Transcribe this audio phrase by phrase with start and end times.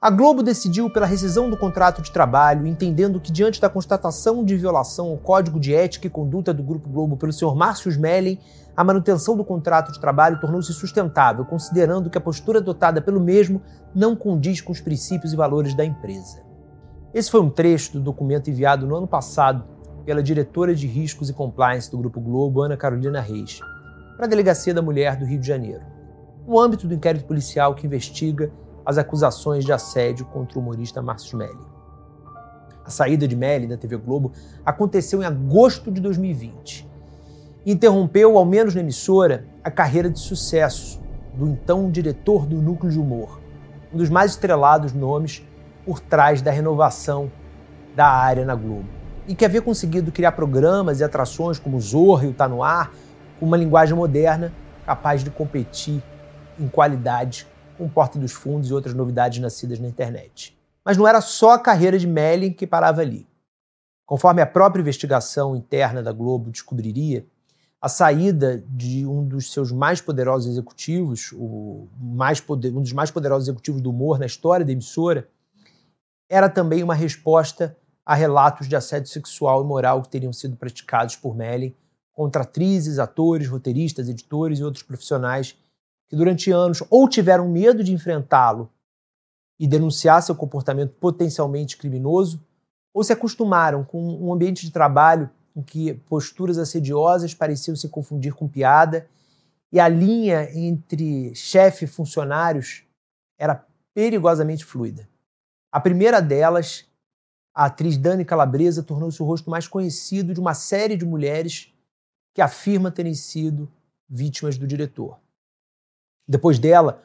[0.00, 4.56] A Globo decidiu pela rescisão do contrato de trabalho, entendendo que, diante da constatação de
[4.56, 7.56] violação ao Código de Ética e Conduta do Grupo Globo pelo Sr.
[7.56, 8.38] Márcio Smelling,
[8.76, 13.60] a manutenção do contrato de trabalho tornou-se sustentável, considerando que a postura adotada pelo mesmo
[13.92, 16.44] não condiz com os princípios e valores da empresa.
[17.12, 19.64] Esse foi um trecho do documento enviado no ano passado
[20.04, 23.58] pela diretora de Riscos e Compliance do Grupo Globo, Ana Carolina Reis,
[24.16, 25.82] para a Delegacia da Mulher do Rio de Janeiro,
[26.46, 28.52] no âmbito do inquérito policial que investiga
[28.88, 31.66] as acusações de assédio contra o humorista Márcio Melli.
[32.84, 34.32] A saída de Melli da TV Globo
[34.64, 36.88] aconteceu em agosto de 2020
[37.66, 41.00] interrompeu, ao menos na emissora, a carreira de sucesso
[41.34, 43.40] do então diretor do Núcleo de Humor,
[43.92, 45.46] um dos mais estrelados nomes
[45.84, 47.30] por trás da renovação
[47.94, 48.88] da área na Globo,
[49.26, 52.62] e que havia conseguido criar programas e atrações como o Zorro e o Tá No
[52.62, 52.90] Ar,
[53.38, 54.52] com uma linguagem moderna
[54.86, 56.02] capaz de competir
[56.58, 57.46] em qualidade
[57.78, 60.58] com Porta dos Fundos e outras novidades nascidas na internet.
[60.84, 63.26] Mas não era só a carreira de Mellin que parava ali.
[64.04, 67.24] Conforme a própria investigação interna da Globo descobriria,
[67.80, 71.32] a saída de um dos seus mais poderosos executivos,
[72.00, 75.28] mais poder, um dos mais poderosos executivos do humor na história da emissora,
[76.28, 81.14] era também uma resposta a relatos de assédio sexual e moral que teriam sido praticados
[81.14, 81.76] por Melly
[82.12, 85.56] contra atrizes, atores, roteiristas, editores e outros profissionais
[86.08, 88.70] que durante anos ou tiveram medo de enfrentá-lo
[89.58, 92.44] e denunciar seu comportamento potencialmente criminoso,
[92.94, 98.34] ou se acostumaram com um ambiente de trabalho em que posturas assediosas pareciam se confundir
[98.34, 99.08] com piada,
[99.70, 102.84] e a linha entre chefe e funcionários
[103.38, 105.08] era perigosamente fluida.
[105.70, 106.86] A primeira delas,
[107.54, 111.74] a atriz Dani Calabresa, tornou-se o rosto mais conhecido de uma série de mulheres
[112.32, 113.70] que afirma terem sido
[114.08, 115.18] vítimas do diretor.
[116.28, 117.02] Depois dela,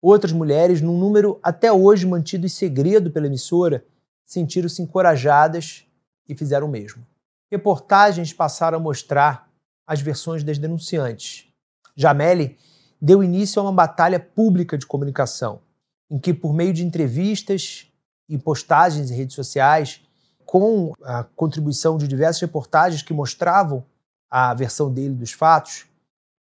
[0.00, 3.84] outras mulheres, num número até hoje mantido em segredo pela emissora,
[4.24, 5.84] sentiram-se encorajadas
[6.28, 7.04] e fizeram o mesmo
[7.50, 9.50] reportagens passaram a mostrar
[9.86, 11.48] as versões das denunciantes.
[11.96, 12.56] Jameli
[13.02, 15.60] deu início a uma batalha pública de comunicação,
[16.08, 17.90] em que, por meio de entrevistas
[18.28, 20.02] e postagens em redes sociais,
[20.46, 23.84] com a contribuição de diversas reportagens que mostravam
[24.30, 25.86] a versão dele dos fatos,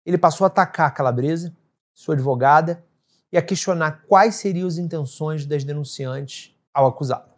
[0.06, 1.56] ele passou a atacar a Calabresa,
[2.00, 2.82] sua advogada,
[3.30, 7.34] e a questionar quais seriam as intenções das denunciantes ao acusá-lo.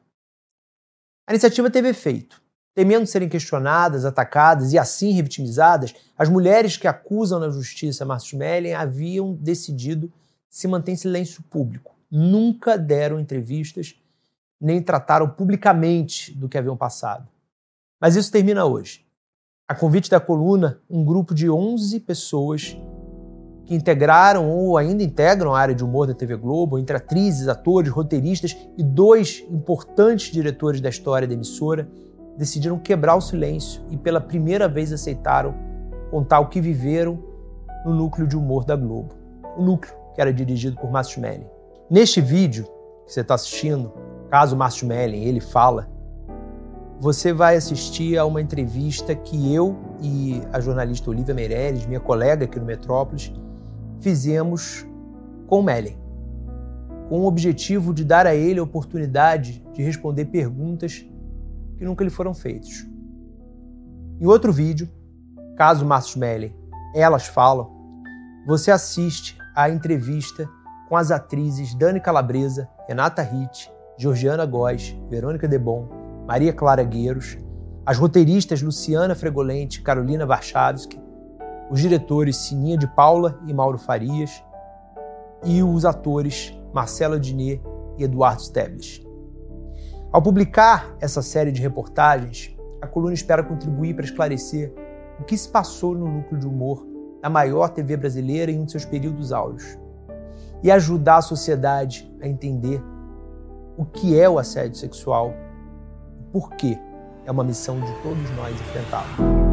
[1.27, 2.39] A iniciativa teve efeito.
[2.75, 8.75] Temendo serem questionadas, atacadas e assim revitimizadas, as mulheres que acusam na justiça Márcio Mellen
[8.75, 10.13] haviam decidido
[10.47, 11.95] se manter em silêncio público.
[12.11, 13.95] Nunca deram entrevistas
[14.59, 17.27] nem trataram publicamente do que haviam passado.
[17.99, 19.03] Mas isso termina hoje.
[19.67, 22.77] A convite da coluna, um grupo de 11 pessoas
[23.71, 27.89] que integraram ou ainda integram a área de humor da TV Globo, entre atrizes, atores,
[27.89, 31.87] roteiristas e dois importantes diretores da história da emissora,
[32.37, 35.55] decidiram quebrar o silêncio e pela primeira vez aceitaram
[36.09, 37.17] contar o que viveram
[37.85, 39.15] no núcleo de humor da Globo.
[39.57, 41.47] O núcleo que era dirigido por Márcio Schmeling.
[41.89, 42.65] Neste vídeo
[43.05, 43.93] que você está assistindo,
[44.29, 45.89] caso Márcio Schmeling ele fala,
[46.99, 52.43] você vai assistir a uma entrevista que eu e a jornalista Olivia Meireles, minha colega
[52.43, 53.31] aqui no Metrópolis,
[54.01, 54.85] fizemos
[55.47, 55.97] com o Melling,
[57.07, 61.05] com o objetivo de dar a ele a oportunidade de responder perguntas
[61.77, 62.85] que nunca lhe foram feitos.
[64.19, 64.89] Em outro vídeo,
[65.57, 66.55] caso Márcio Smelly,
[66.95, 67.71] elas falam,
[68.45, 70.49] você assiste à entrevista
[70.89, 75.87] com as atrizes Dani Calabresa, Renata Ritt, Georgiana Góes, Verônica Debon,
[76.27, 77.37] Maria Clara Gueiros,
[77.85, 80.99] as roteiristas Luciana Fregolente, Carolina Warchavski,
[81.71, 84.43] os diretores Sininha de Paula e Mauro Farias
[85.45, 87.61] e os atores Marcelo Diné
[87.97, 89.07] e Eduardo Steblish.
[90.11, 94.73] Ao publicar essa série de reportagens, a coluna espera contribuir para esclarecer
[95.17, 96.85] o que se passou no núcleo de humor
[97.21, 99.77] da maior TV brasileira em um de seus períodos áureos
[100.61, 102.83] e ajudar a sociedade a entender
[103.77, 105.33] o que é o assédio sexual
[106.19, 106.77] e por que
[107.25, 109.50] é uma missão de todos nós enfrentá-lo.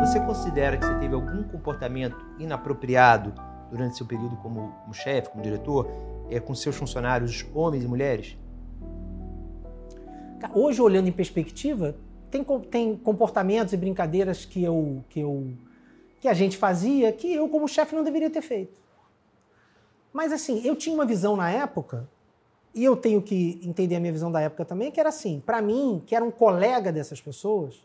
[0.00, 3.34] Você considera que você teve algum comportamento inapropriado
[3.70, 5.90] durante seu período como, como chefe, como diretor,
[6.30, 8.38] é, com seus funcionários, homens e mulheres?
[10.54, 11.96] Hoje, olhando em perspectiva,
[12.30, 15.52] tem, tem comportamentos e brincadeiras que eu, que eu
[16.20, 18.80] que a gente fazia que eu, como chefe, não deveria ter feito.
[20.12, 22.08] Mas assim, eu tinha uma visão na época,
[22.74, 25.60] e eu tenho que entender a minha visão da época também, que era assim, para
[25.60, 27.84] mim, que era um colega dessas pessoas,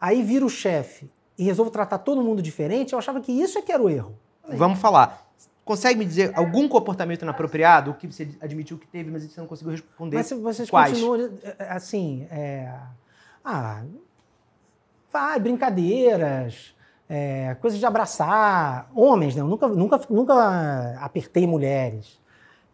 [0.00, 3.62] aí vira o chefe e resolvo tratar todo mundo diferente, eu achava que isso é
[3.62, 4.18] que era o erro.
[4.48, 5.28] Vamos falar
[5.68, 9.46] consegue me dizer algum comportamento inapropriado, o que você admitiu que teve, mas você não
[9.46, 10.16] conseguiu responder?
[10.16, 10.92] Mas se vocês Quais?
[10.94, 12.72] continuam, é, assim, é,
[13.44, 13.84] ah,
[15.12, 16.74] vai, brincadeiras,
[17.06, 19.42] é, coisas de abraçar, homens, né?
[19.42, 22.18] Eu nunca, nunca, nunca apertei mulheres.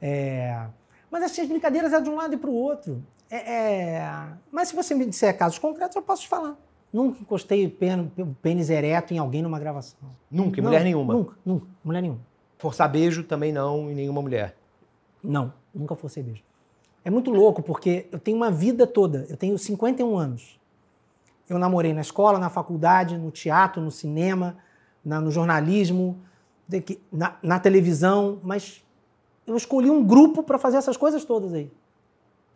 [0.01, 0.65] É,
[1.11, 3.05] mas assim, as brincadeiras é de um lado e para o outro.
[3.29, 4.09] É, é,
[4.53, 6.57] mas se você me disser casos concretos, eu posso te falar.
[6.95, 9.99] Nunca encostei o pênis, ereto em alguém numa gravação.
[10.31, 11.13] Nunca, em Não, mulher nenhuma.
[11.13, 12.21] Nunca, nunca, mulher nenhuma.
[12.57, 14.57] Forçar beijo também não em nenhuma mulher.
[15.21, 16.45] Não, nunca forcei beijo.
[17.05, 19.27] É muito louco, porque eu tenho uma vida toda.
[19.29, 20.57] Eu tenho 51 anos.
[21.49, 24.57] Eu namorei na escola, na faculdade, no teatro, no cinema,
[25.05, 26.17] na- no jornalismo,
[27.11, 28.85] na, na televisão, mas
[29.49, 31.69] eu escolhi um grupo para fazer essas coisas todas aí.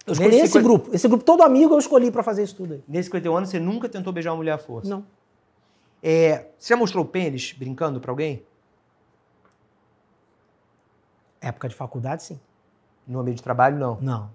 [0.09, 0.91] Eu escolhi Nesse esse coi- grupo.
[0.95, 2.85] Esse grupo todo amigo eu escolhi para fazer isso tudo aí.
[2.89, 4.89] Nesses 51 anos, você nunca tentou beijar uma mulher à força?
[4.89, 5.05] Não.
[6.03, 8.45] É, você já mostrou o pênis brincando pra alguém?
[11.41, 12.41] Época de faculdade, sim.
[13.07, 13.99] No ambiente de trabalho, não.
[14.01, 14.31] Não.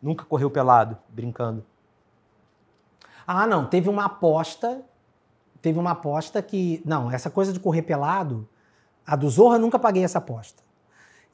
[0.00, 1.64] Nunca correu pelado, brincando.
[3.26, 4.82] Ah, não, teve uma aposta.
[5.60, 6.80] Teve uma aposta que.
[6.84, 8.48] Não, essa coisa de correr pelado,
[9.06, 10.62] a do Zorra nunca paguei essa aposta.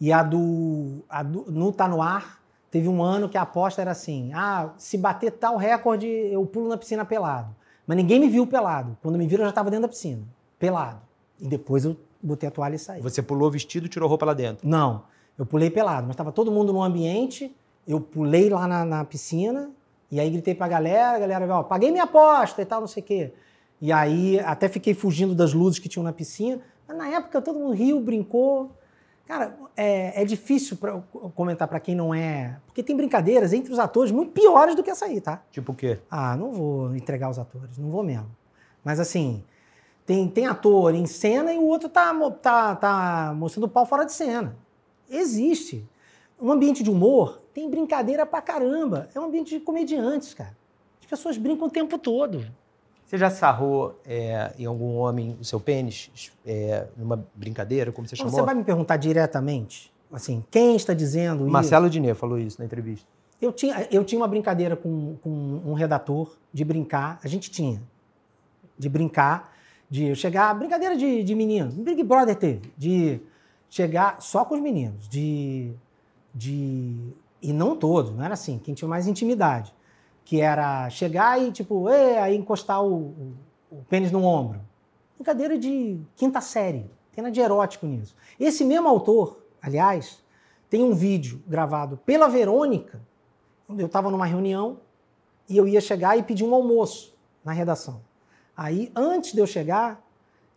[0.01, 1.05] E a do.
[1.09, 2.42] A do no Tá no Ar,
[2.73, 6.69] teve um ano que a aposta era assim: ah, se bater tal recorde, eu pulo
[6.69, 7.55] na piscina pelado.
[7.87, 8.97] Mas ninguém me viu pelado.
[9.03, 10.23] Quando me viram, eu já estava dentro da piscina,
[10.59, 11.01] pelado.
[11.39, 13.03] E depois eu botei a toalha e saí.
[13.03, 14.67] Você pulou vestido e tirou roupa lá dentro.
[14.67, 15.03] Não,
[15.39, 17.55] eu pulei pelado, mas estava todo mundo no ambiente,
[17.87, 19.71] eu pulei lá na, na piscina,
[20.11, 23.03] e aí gritei pra galera, a galera, ó, paguei minha aposta e tal, não sei
[23.03, 23.33] o quê.
[23.81, 27.59] E aí até fiquei fugindo das luzes que tinham na piscina, mas na época todo
[27.59, 28.71] mundo riu, brincou.
[29.27, 31.01] Cara, é, é difícil pra
[31.35, 34.91] comentar pra quem não é, porque tem brincadeiras entre os atores muito piores do que
[34.91, 35.43] essa aí, tá?
[35.51, 36.01] Tipo o quê?
[36.11, 38.31] Ah, não vou entregar os atores, não vou mesmo.
[38.85, 39.45] Mas assim,
[40.05, 44.05] tem, tem ator em cena e o outro tá, tá, tá mostrando o pau fora
[44.05, 44.57] de cena.
[45.09, 45.89] Existe.
[46.41, 49.09] Um ambiente de humor tem brincadeira pra caramba.
[49.15, 50.57] É um ambiente de comediantes, cara.
[51.01, 52.45] As pessoas brincam o tempo todo.
[53.13, 58.17] Você já sarrou é, em algum homem o seu pênis é, numa brincadeira, como você
[58.17, 58.33] chamou?
[58.33, 61.53] Você vai me perguntar diretamente, assim, quem está dizendo isso?
[61.53, 63.07] Marcelo Diné falou isso na entrevista.
[63.39, 67.83] Eu tinha, eu tinha uma brincadeira com, com um redator de brincar, a gente tinha,
[68.79, 69.53] de brincar,
[69.91, 73.21] de eu chegar, brincadeira de, de menino, Big Brother teve, de
[73.69, 75.71] chegar só com os meninos, de,
[76.35, 76.97] de.
[77.43, 79.75] E não todos, não era assim, quem tinha mais intimidade.
[80.25, 83.35] Que era chegar e, tipo, "Ê", aí encostar o, o,
[83.71, 84.61] o pênis no ombro.
[85.17, 88.17] Brincadeira de quinta série, tem nada de erótico nisso.
[88.39, 90.23] Esse mesmo autor, aliás,
[90.69, 93.01] tem um vídeo gravado pela Verônica,
[93.69, 94.79] eu estava numa reunião
[95.49, 97.15] e eu ia chegar e pedir um almoço
[97.45, 98.01] na redação.
[98.57, 100.03] Aí, antes de eu chegar,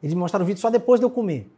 [0.01, 1.51] eles mostraram o vídeo só depois de eu comer.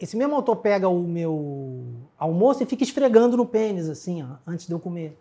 [0.00, 1.84] Esse mesmo autor pega o meu
[2.18, 5.18] almoço e fica esfregando no pênis, assim, ó, antes de eu comer.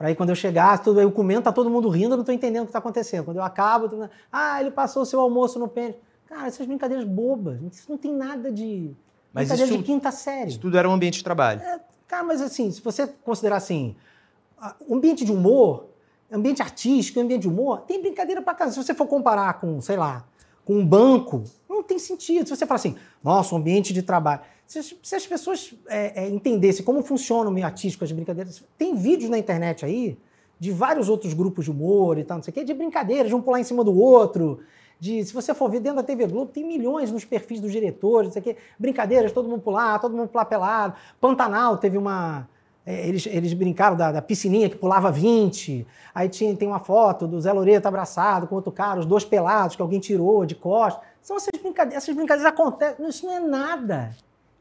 [0.00, 2.32] Para aí, quando eu chegar, tudo, eu comendo, tá todo mundo rindo, eu não tô
[2.32, 3.22] entendendo o que tá acontecendo.
[3.26, 5.94] Quando eu acabo, todo mundo, ah, ele passou o seu almoço no pênis.
[6.24, 8.92] Cara, essas brincadeiras bobas, isso não tem nada de.
[9.30, 10.48] Mas brincadeira isso- de quinta série.
[10.48, 11.60] Isso tudo era um ambiente de trabalho.
[12.08, 13.94] Cara, mas assim, se você considerar assim,
[14.90, 15.88] ambiente de humor,
[16.32, 18.72] ambiente artístico, ambiente de humor, tem brincadeira pra casa.
[18.72, 20.24] Se você for comparar com, sei lá,
[20.64, 22.48] com um banco, não tem sentido.
[22.48, 24.40] Se você falar assim, nossa, um ambiente de trabalho.
[24.70, 28.62] Se, as- se as pessoas é, é, entendessem como funciona o meio artístico, as brincadeiras,
[28.78, 30.16] tem vídeos na internet aí
[30.60, 33.34] de vários outros grupos de humor e tal, não sei o quê, de brincadeiras, de
[33.34, 34.60] um pular em cima do outro.
[35.00, 38.28] De, se você for ver dentro da TV Globo, tem milhões nos perfis dos diretores,
[38.28, 40.94] não sei o quê, brincadeiras, todo mundo pular, todo mundo pular pelado.
[41.20, 42.48] Pantanal teve uma.
[42.86, 45.84] é, eles, eles brincaram da, da piscininha que pulava 20.
[46.14, 49.74] Aí tinha, tem uma foto do Zé Loreto abraçado com outro cara, os dois pelados
[49.74, 51.02] que alguém tirou de costas.
[51.20, 53.08] São essas brincadeiras, essas brincadeiras acontecem.
[53.08, 54.10] Isso não é nada.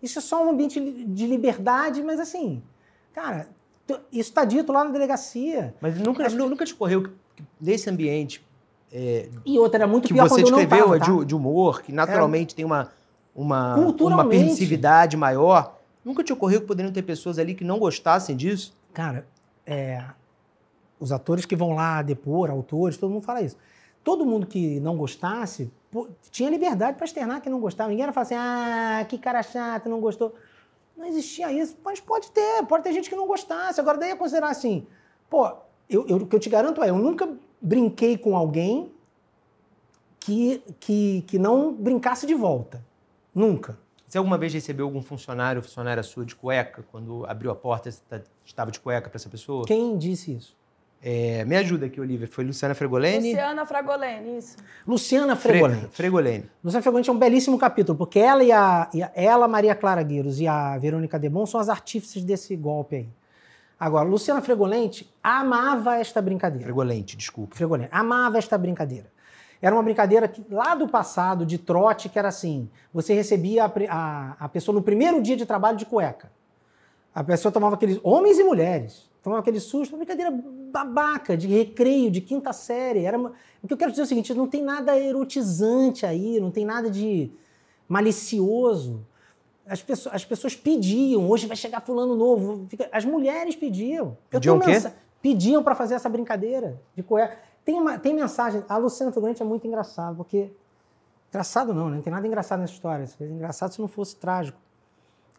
[0.01, 2.61] Isso é só um ambiente de liberdade, mas assim,
[3.13, 3.47] cara,
[4.11, 5.73] isso está dito lá na delegacia.
[5.81, 8.45] Mas nunca, nu- nunca te correu que, que nesse ambiente
[9.45, 11.05] E outra era muito que pior você descreveu tava, é tá?
[11.05, 12.91] de, de humor, que naturalmente tem uma,
[13.35, 13.75] uma,
[14.15, 18.73] uma permissividade maior, nunca te ocorreu que poderiam ter pessoas ali que não gostassem disso?
[18.93, 19.27] Cara,
[19.65, 20.03] é,
[20.99, 23.57] os atores que vão lá depor, autores, todo mundo fala isso.
[24.03, 27.89] Todo mundo que não gostasse pô, tinha liberdade para externar que não gostava.
[27.89, 30.33] Ninguém era falar assim, ah, que cara chato, não gostou.
[30.97, 33.79] Não existia isso, mas pode ter, pode ter gente que não gostasse.
[33.79, 34.85] Agora, daí é considerar assim,
[35.29, 35.47] pô,
[35.89, 37.29] eu, eu- o que eu te garanto é, eu nunca
[37.61, 38.91] brinquei com alguém
[40.19, 42.83] que, que, que não brincasse de volta.
[43.33, 43.77] Nunca.
[44.07, 47.89] Você alguma vez recebeu algum funcionário ou funcionária sua de cueca, quando abriu a porta
[47.89, 49.65] e você tá- estava de cueca para essa pessoa?
[49.65, 50.57] Quem disse isso?
[51.01, 52.27] É, me ajuda aqui, Olivia.
[52.27, 53.29] Foi Luciana Fregoleni?
[53.29, 54.57] Luciana Fragoleni, isso.
[54.85, 55.81] Luciana Fregoleni.
[55.81, 56.49] Fre Fregoleni.
[56.61, 60.03] Luciana Fregoleni é um belíssimo capítulo, porque ela e a, e a ela, Maria Clara
[60.03, 63.09] Gueiros e a Verônica Debon são as artífices desse golpe aí.
[63.79, 66.65] Agora, Luciana Fregolente amava esta brincadeira.
[66.65, 67.55] Fregolente, desculpa.
[67.55, 67.89] Fregolente.
[67.93, 69.09] Amava esta brincadeira.
[69.61, 73.71] Era uma brincadeira que, lá do passado, de trote, que era assim: você recebia a,
[73.89, 76.29] a, a pessoa no primeiro dia de trabalho de cueca.
[77.15, 77.99] A pessoa tomava aqueles.
[78.03, 79.08] Homens e mulheres.
[79.21, 80.31] Tomava aquele susto, uma brincadeira
[80.71, 83.03] babaca, de recreio, de quinta série.
[83.05, 83.33] Era uma...
[83.61, 86.65] O que eu quero dizer é o seguinte: não tem nada erotizante aí, não tem
[86.65, 87.31] nada de
[87.87, 89.05] malicioso.
[89.67, 92.67] As pessoas, as pessoas pediam, hoje vai chegar fulano novo.
[92.91, 94.17] As mulheres pediam.
[94.29, 94.71] Pediam o quê?
[94.71, 94.95] Mensa...
[95.21, 97.37] Pediam para fazer essa brincadeira de cueca.
[97.65, 98.63] Tem, uma, tem mensagem.
[98.69, 100.49] A Luciana Figurante é muito engraçado, porque.
[101.29, 101.97] Engraçado não, né?
[101.97, 103.05] Não tem nada engraçado nessa história.
[103.21, 104.57] Engraçado se não fosse trágico.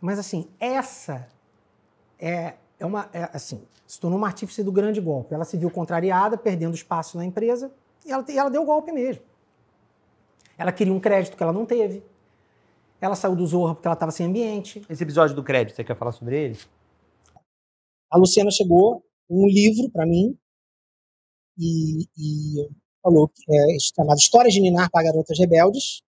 [0.00, 1.26] Mas, assim, essa
[2.18, 3.08] é, é uma.
[3.12, 5.34] É, assim, se tornou uma artífice do grande golpe.
[5.34, 7.70] Ela se viu contrariada, perdendo espaço na empresa,
[8.04, 9.22] e ela, e ela deu o golpe mesmo.
[10.56, 12.02] Ela queria um crédito que ela não teve.
[13.00, 14.82] Ela saiu do Zorra porque ela estava sem ambiente.
[14.88, 16.58] Esse episódio do crédito, você quer falar sobre ele?
[18.10, 20.36] A Luciana chegou um livro para mim
[21.56, 22.68] e, e,
[23.02, 26.02] falou que é chamado Histórias de Ninar para Garotas Rebeldes.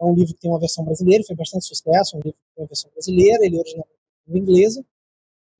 [0.00, 2.64] É um livro que tem uma versão brasileira, foi bastante sucesso, um livro que tem
[2.64, 4.84] uma versão brasileira, ele é originalmente em inglesa.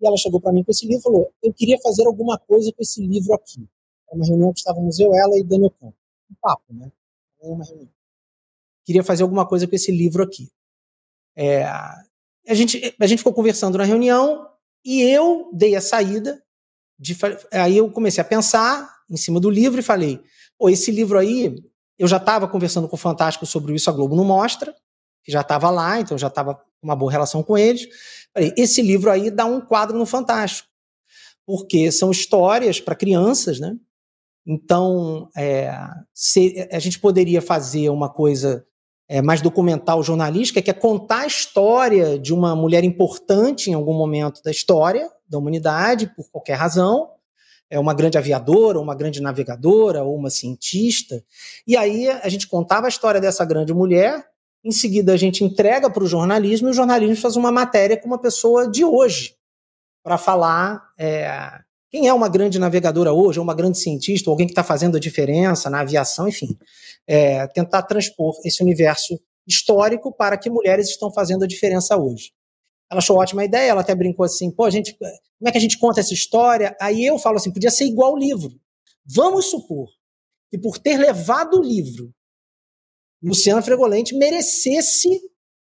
[0.03, 2.73] E ela chegou para mim com esse livro e falou: Eu queria fazer alguma coisa
[2.73, 3.67] com esse livro aqui.
[4.09, 5.97] Era uma reunião que estávamos eu, ela e Daniel Campo.
[6.31, 6.91] Um papo, né?
[7.41, 7.89] Uma reunião
[8.85, 10.51] queria fazer alguma coisa com esse livro aqui.
[11.37, 14.49] É, a, gente, a gente ficou conversando na reunião
[14.85, 16.43] e eu dei a saída.
[16.99, 17.17] De,
[17.53, 20.23] aí eu comecei a pensar em cima do livro e falei:
[20.59, 21.63] pô, esse livro aí,
[21.99, 24.75] eu já estava conversando com o Fantástico sobre isso, a Globo não mostra,
[25.25, 27.87] que já estava lá, então já estava uma boa relação com eles.
[28.57, 30.69] Esse livro aí dá um quadro no Fantástico,
[31.47, 33.77] porque são histórias para crianças, né?
[34.47, 35.73] Então, é,
[36.13, 38.67] se, a gente poderia fazer uma coisa
[39.09, 43.95] é, mais documental jornalística, que é contar a história de uma mulher importante em algum
[43.95, 47.09] momento da história da humanidade, por qualquer razão,
[47.71, 51.25] é uma grande aviadora, uma grande navegadora, ou uma cientista.
[51.67, 54.23] E aí a gente contava a história dessa grande mulher,
[54.65, 58.07] em seguida a gente entrega para o jornalismo, e o jornalismo faz uma matéria com
[58.07, 59.35] uma pessoa de hoje,
[60.03, 64.47] para falar é, quem é uma grande navegadora hoje, ou uma grande cientista, ou alguém
[64.47, 66.57] que está fazendo a diferença na aviação, enfim.
[67.07, 72.33] É, tentar transpor esse universo histórico para que mulheres estão fazendo a diferença hoje.
[72.91, 75.79] Ela achou ótima ideia, ela até brincou assim, pô, gente, como é que a gente
[75.79, 76.77] conta essa história?
[76.81, 78.53] Aí eu falo assim, podia ser igual o livro.
[79.05, 79.89] Vamos supor
[80.51, 82.13] que por ter levado o livro,
[83.23, 85.09] Luciana Fregolente merecesse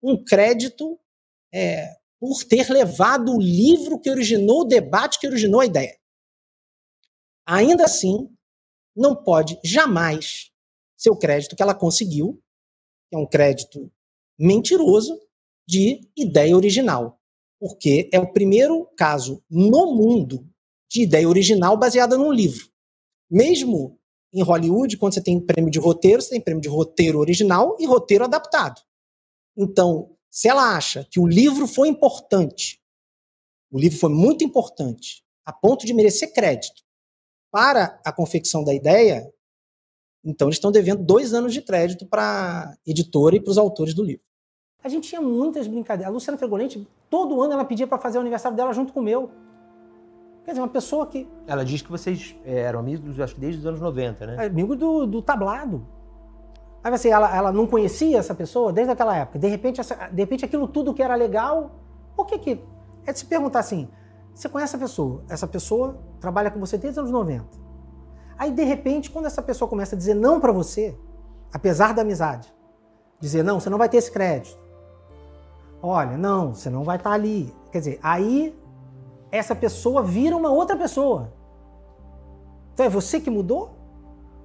[0.01, 0.99] um crédito
[1.53, 5.99] é, por ter levado o livro que originou o debate, que originou a ideia.
[7.45, 8.29] Ainda assim,
[8.95, 10.51] não pode jamais
[10.97, 12.41] ser o crédito que ela conseguiu,
[13.09, 13.91] que é um crédito
[14.39, 15.19] mentiroso,
[15.67, 17.19] de ideia original.
[17.59, 20.47] Porque é o primeiro caso no mundo
[20.89, 22.69] de ideia original baseada num livro.
[23.29, 24.00] Mesmo
[24.33, 27.85] em Hollywood, quando você tem prêmio de roteiro, você tem prêmio de roteiro original e
[27.85, 28.81] roteiro adaptado.
[29.57, 32.81] Então, se ela acha que o livro foi importante,
[33.69, 36.81] o livro foi muito importante, a ponto de merecer crédito,
[37.51, 39.29] para a confecção da ideia,
[40.23, 43.93] então eles estão devendo dois anos de crédito para a editora e para os autores
[43.93, 44.23] do livro.
[44.83, 46.09] A gente tinha muitas brincadeiras.
[46.09, 49.03] A Luciana Fregolente, todo ano ela pedia para fazer o aniversário dela junto com o
[49.03, 49.29] meu.
[50.43, 51.29] Quer dizer, uma pessoa que.
[51.45, 54.45] Ela diz que vocês é, eram amigos, acho que desde os anos 90, né?
[54.45, 55.85] Amigos do, do tablado.
[56.83, 59.37] Aí assim, ela, ela não conhecia essa pessoa desde aquela época.
[59.37, 61.71] De repente, essa, de repente aquilo tudo que era legal,
[62.15, 62.63] por que que.
[63.05, 63.87] É de se perguntar assim:
[64.33, 67.45] você conhece a pessoa, essa pessoa trabalha com você desde os anos 90.
[68.37, 70.97] Aí, de repente, quando essa pessoa começa a dizer não para você,
[71.53, 72.51] apesar da amizade,
[73.19, 74.59] dizer não, você não vai ter esse crédito.
[75.83, 77.53] Olha, não, você não vai estar tá ali.
[77.71, 78.59] Quer dizer, aí
[79.31, 81.33] essa pessoa vira uma outra pessoa.
[82.73, 83.71] Então é você que mudou?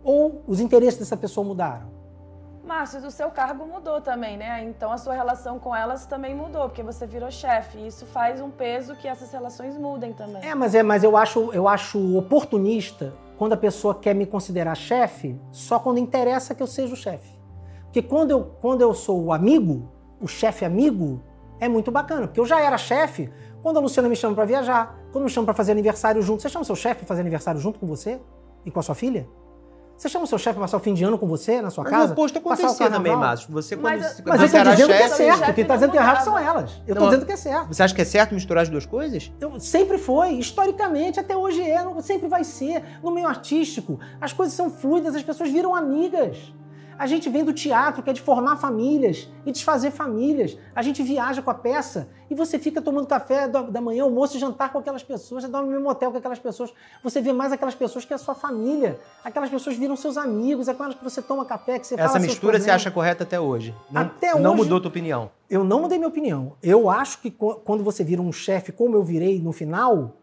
[0.05, 1.97] Ou os interesses dessa pessoa mudaram?
[2.65, 4.65] Márcio, o seu cargo mudou também, né?
[4.65, 7.79] Então a sua relação com elas também mudou, porque você virou chefe.
[7.79, 10.45] E isso faz um peso que essas relações mudem também.
[10.45, 14.75] É, mas é, mas eu acho, eu acho oportunista quando a pessoa quer me considerar
[14.75, 17.39] chefe, só quando interessa que eu seja o chefe.
[17.85, 19.89] Porque quando eu, quando eu sou o amigo,
[20.21, 21.23] o chefe amigo,
[21.61, 23.31] é muito bacana, porque eu já era chefe
[23.67, 26.41] quando a Luciana me chama para viajar, quando me chama para fazer aniversário junto.
[26.41, 28.21] Você chama seu chefe para fazer aniversário junto com você
[28.65, 29.27] e com a sua filha?
[29.97, 31.83] Você chama o seu chefe para passar o fim de ano com você na sua
[31.83, 32.11] Mas casa?
[32.11, 33.17] o oposto acontecia também?
[33.17, 33.51] Márcio.
[33.51, 35.39] Você, quando, Mas- Mas eu você tô era dizendo que é chefe, certo.
[35.41, 36.81] chefe Quem tá não dizendo que é errado são elas.
[36.87, 37.67] Eu tô Não, dizendo que é certo.
[37.75, 39.33] Você acha que é certo misturar as duas coisas?
[39.41, 42.85] Eu- sempre foi, historicamente, até hoje é, sempre vai ser.
[43.03, 46.55] No meio artístico, as coisas são fluidas, as pessoas viram amigas.
[46.99, 50.57] A gente vem do teatro, que é de formar famílias e desfazer famílias.
[50.75, 54.41] A gente viaja com a peça e você fica tomando café da, manhã, almoço e
[54.41, 56.73] jantar com aquelas pessoas, você dorme no mesmo hotel com aquelas pessoas.
[57.03, 58.99] Você vê mais aquelas pessoas que a sua família.
[59.23, 62.71] Aquelas pessoas viram seus amigos, aquelas que você toma café, que você Essa mistura você
[62.71, 63.75] acha correta até hoje?
[63.91, 65.31] Não, Até não hoje- mudou tua opinião?
[65.51, 66.55] Eu não mudei minha opinião.
[66.63, 70.17] Eu acho que quando você vira um chefe como eu virei no final,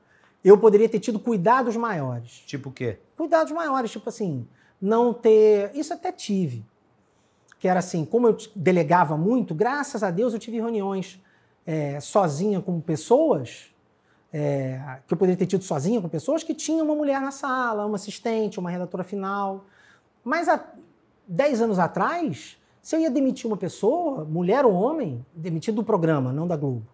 [0.44, 2.44] eu poderia ter tido cuidados maiores.
[2.48, 2.98] Tipo o quê?
[3.16, 4.46] Cuidados maiores, tipo assim,
[4.84, 5.72] não ter.
[5.74, 6.66] Isso até tive.
[7.58, 11.22] Que era assim, como eu delegava muito, graças a Deus eu tive reuniões
[11.66, 13.74] é, sozinha com pessoas,
[14.34, 17.86] é, que eu poderia ter tido sozinha com pessoas que tinham uma mulher na sala,
[17.86, 19.64] uma assistente, uma redatora final.
[20.22, 20.62] Mas há
[21.26, 26.34] 10 anos atrás, se eu ia demitir uma pessoa, mulher ou homem, demitir do programa,
[26.34, 26.86] não da Globo,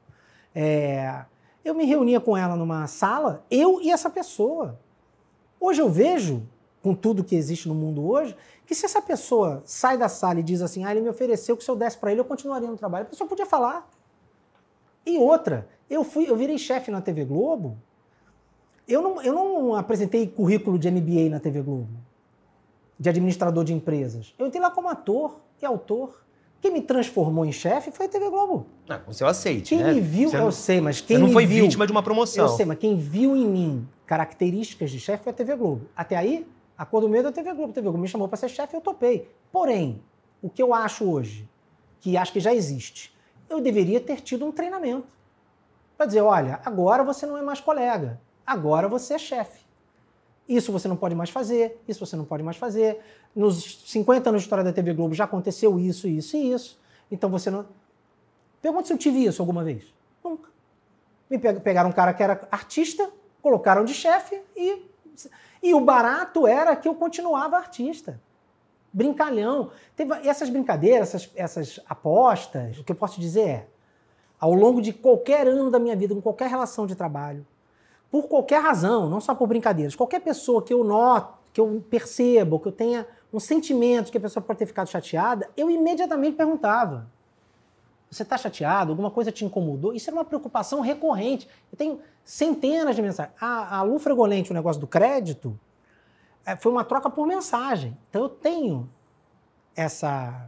[0.53, 1.25] é,
[1.65, 4.77] eu me reunia com ela numa sala, eu e essa pessoa.
[5.60, 6.43] Hoje eu vejo,
[6.81, 10.43] com tudo que existe no mundo hoje, que se essa pessoa sai da sala e
[10.43, 12.77] diz assim, ah, ele me ofereceu que se eu desse para ele, eu continuaria no
[12.77, 13.89] trabalho, a pessoa podia falar.
[15.05, 17.77] E outra, eu fui, eu virei chefe na TV Globo,
[18.88, 21.89] eu não, eu não apresentei currículo de MBA na TV Globo,
[23.00, 24.33] de administrador de empresas.
[24.38, 26.24] Eu entrei lá como ator e autor.
[26.62, 28.65] Quem me transformou em chefe foi a TV Globo.
[28.88, 29.93] Não, o seu aceite, Quem né?
[29.93, 31.91] me viu, Você eu não, sei, mas você quem não me foi viu, vítima de
[31.91, 32.45] uma promoção.
[32.45, 35.88] eu sei, mas quem viu em mim características de chefe foi a TV Globo.
[35.95, 36.45] Até aí,
[36.79, 37.74] a cor do medo é TV Globo.
[37.74, 39.29] TV Globo me chamou para ser chefe, eu topei.
[39.51, 40.01] Porém,
[40.41, 41.48] o que eu acho hoje,
[42.00, 43.13] que acho que já existe,
[43.50, 45.07] eu deveria ter tido um treinamento.
[45.98, 49.65] Para dizer, olha, agora você não é mais colega, agora você é chefe.
[50.48, 53.00] Isso você não pode mais fazer, isso você não pode mais fazer.
[53.36, 56.79] Nos 50 anos de história da TV Globo já aconteceu isso, isso e isso.
[57.12, 57.65] Então você não.
[58.62, 59.93] Pergunta se eu tive isso alguma vez.
[60.24, 60.50] Nunca.
[61.29, 64.88] Me pe- pegaram um cara que era artista, colocaram de chefe e.
[65.61, 68.19] E o barato era que eu continuava artista.
[68.91, 69.71] Brincalhão.
[69.95, 73.67] Teve essas brincadeiras, essas, essas apostas, o que eu posso dizer é,
[74.39, 77.45] ao longo de qualquer ano da minha vida, com qualquer relação de trabalho,
[78.09, 82.55] por qualquer razão, não só por brincadeiras, qualquer pessoa que eu noto, que eu perceba,
[82.55, 86.35] ou que eu tenha um sentimento que a pessoa pode ter ficado chateada, eu imediatamente
[86.35, 87.07] perguntava:
[88.09, 88.91] Você está chateado?
[88.91, 89.94] Alguma coisa te incomodou?
[89.94, 91.48] Isso era uma preocupação recorrente.
[91.72, 93.35] Eu tenho centenas de mensagens.
[93.42, 95.59] A, a Lu Fregolente, o negócio do crédito,
[96.46, 97.98] eh, foi uma troca por mensagem.
[98.07, 98.87] Então eu tenho
[99.75, 100.48] essa.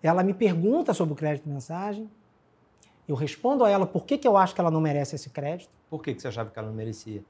[0.00, 2.08] Ela me pergunta sobre o crédito de mensagem,
[3.08, 5.70] eu respondo a ela por que, que eu acho que ela não merece esse crédito.
[5.90, 7.24] Por que que você achava que ela não merecia?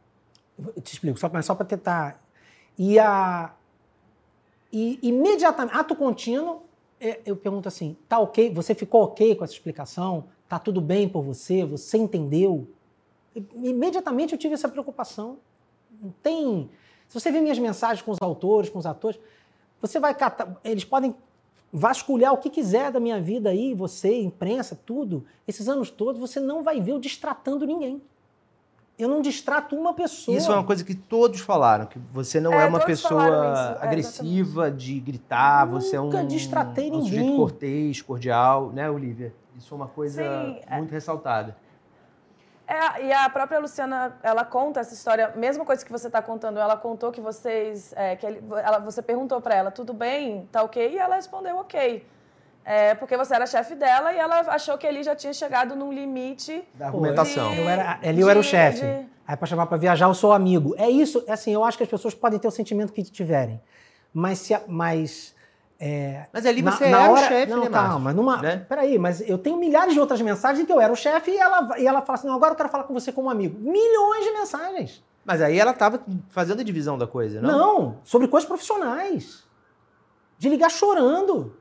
[0.58, 2.22] Eu te explico, só, mas só para tentar.
[2.76, 3.54] E, a,
[4.70, 6.64] e imediatamente, ato contínuo,
[7.00, 8.52] é, eu pergunto assim: tá ok?
[8.52, 10.24] Você ficou ok com essa explicação?
[10.46, 11.64] Tá tudo bem por você?
[11.64, 12.68] Você entendeu?
[13.34, 15.38] Imediatamente eu tive essa preocupação.
[16.00, 16.70] Não tem.
[17.08, 19.18] Se você vê minhas mensagens com os autores, com os atores,
[19.80, 20.56] você vai catar.
[20.64, 21.14] Eles podem
[21.72, 25.24] vasculhar o que quiser da minha vida aí, você, imprensa, tudo.
[25.46, 28.00] Esses anos todos, você não vai ver eu distratando ninguém.
[28.96, 30.36] Eu não distrato uma pessoa.
[30.36, 33.84] Isso é uma coisa que todos falaram, que você não é, É, uma pessoa é,
[33.84, 39.34] agressiva de gritar, você é um, Nunca distratei um sujeito cortês, cordial, né, Olivia?
[39.58, 40.78] Isso é uma coisa Sim, é.
[40.78, 41.56] muito ressaltada.
[42.66, 46.58] É, e a própria Luciana, ela conta essa história, mesma coisa que você está contando,
[46.58, 50.62] ela contou que vocês, é, que ele- ela, você perguntou para ela, tudo bem, tá
[50.62, 50.92] ok?
[50.94, 52.06] E ela respondeu ok.
[52.64, 55.92] É, porque você era chefe dela e ela achou que ele já tinha chegado num
[55.92, 57.50] limite Da argumentação.
[57.50, 58.80] de- Eu era, ali eu era o chefe.
[58.80, 60.74] de- Aí para chamar para viajar, eu sou amigo.
[60.78, 63.60] É isso, é assim, eu acho que as pessoas podem ter o sentimento que tiverem.
[64.12, 65.33] Mas se mas
[65.78, 68.64] é, Mas ali na- você na era hora- o chefe, não, né, calma, numa, Né?
[68.68, 71.36] peraí, mas eu tenho milhares de outras mensagens em que eu era o chefe e
[71.38, 73.58] ela, e ela fala assim, não, agora eu quero falar com você como amigo.
[73.60, 75.04] Milhões de mensagens.
[75.24, 77.50] Mas aí ela estava fazendo a divisão da coisa, não?
[77.58, 79.42] Não, sobre coisas profissionais.
[80.38, 81.56] De ligar chorando.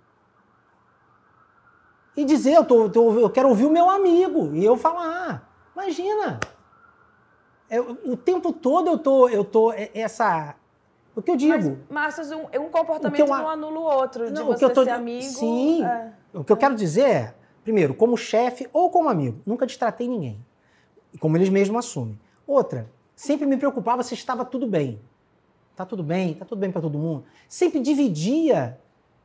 [2.16, 4.54] E dizer, eu, tô, tô- eu quero ouvir o meu amigo.
[4.54, 6.40] E eu falar, imagina.
[7.70, 10.56] É, o tempo todo eu tô, eu tô, é- essa...
[11.16, 11.78] O que eu digo?
[11.90, 14.60] Mas, Márcio, um, um comportamento O eu não anula o outro, de Não, o você
[14.60, 15.22] que eu tô- ser amigo.
[15.22, 15.84] Sim.
[15.84, 16.12] é.
[16.34, 20.44] O que eu quero dizer é, primeiro, como chefe ou como amigo, nunca destratei ninguém.
[21.20, 22.20] Como eles mesmos assumem.
[22.48, 25.00] Outra, sempre me preocupava se estava tudo bem.
[25.76, 26.34] Tá tudo bem?
[26.34, 27.24] Tá tudo bem para todo mundo?
[27.48, 28.80] Sempre dividia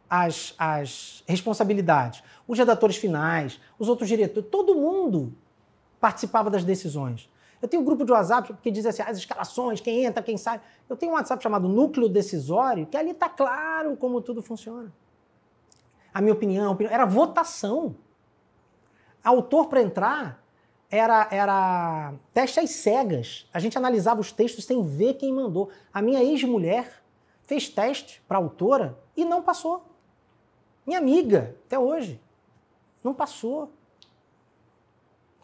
[0.09, 2.23] as, as responsabilidades.
[2.47, 5.33] Os redatores finais, os outros diretores, todo mundo
[6.01, 7.29] participava das decisões.
[7.61, 10.61] Eu tenho um grupo de WhatsApp que diz assim, as escalações, quem entra, quem sai.
[10.89, 14.93] Eu tenho um WhatsApp chamado Núcleo Decisório, que ali está claro como tudo funciona.
[16.15, 17.97] A minha opinião, a opinião era votação.
[19.23, 20.43] Autor para entrar
[20.91, 23.49] era, era teste às cegas.
[23.53, 25.71] A gente analisava os textos sem ver quem mandou.
[25.93, 27.03] A minha ex-mulher
[27.43, 29.85] fez teste para autora e não passou.
[30.87, 32.21] Minha amiga, até hoje,
[33.03, 33.71] não passou.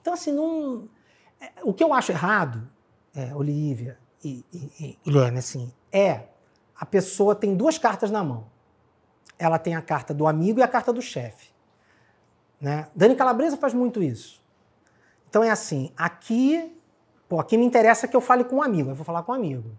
[0.01, 0.89] Então, assim, não.
[1.63, 2.69] O que eu acho errado,
[3.15, 6.25] é, Olivia e, e, e Guilherme, assim, é
[6.79, 8.47] a pessoa tem duas cartas na mão.
[9.39, 11.53] Ela tem a carta do amigo e a carta do chefe.
[12.61, 12.89] Né?
[12.95, 14.43] Dani Calabresa faz muito isso.
[15.29, 16.73] Então é assim, aqui,
[17.29, 19.35] pô, aqui me interessa que eu fale com um amigo, eu vou falar com um
[19.35, 19.71] amigo.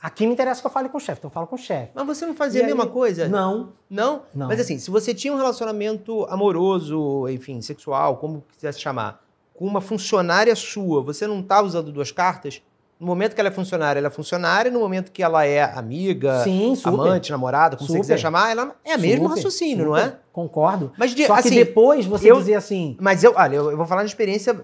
[0.00, 1.92] Aqui me interessa que eu fale com o chefe, então eu falo com o chefe.
[1.94, 2.90] Mas você não fazia e a mesma aí...
[2.90, 3.28] coisa?
[3.28, 3.72] Não.
[3.90, 4.22] Não?
[4.34, 4.46] Não.
[4.46, 9.27] Mas assim, se você tinha um relacionamento amoroso, enfim, sexual, como quisesse chamar,
[9.58, 12.62] com uma funcionária sua, você não está usando duas cartas?
[12.98, 14.70] No momento que ela é funcionária, ela é funcionária.
[14.70, 17.98] No momento que ela é amiga, Sim, amante, namorada, como super.
[17.98, 19.88] você quiser chamar, ela é o mesmo raciocínio, super.
[19.88, 20.16] não é?
[20.32, 20.92] Concordo.
[20.96, 22.96] Mas de, Só assim, que depois você eu, dizer assim.
[23.00, 24.54] Mas eu, olha, eu, eu, vou falar de experiência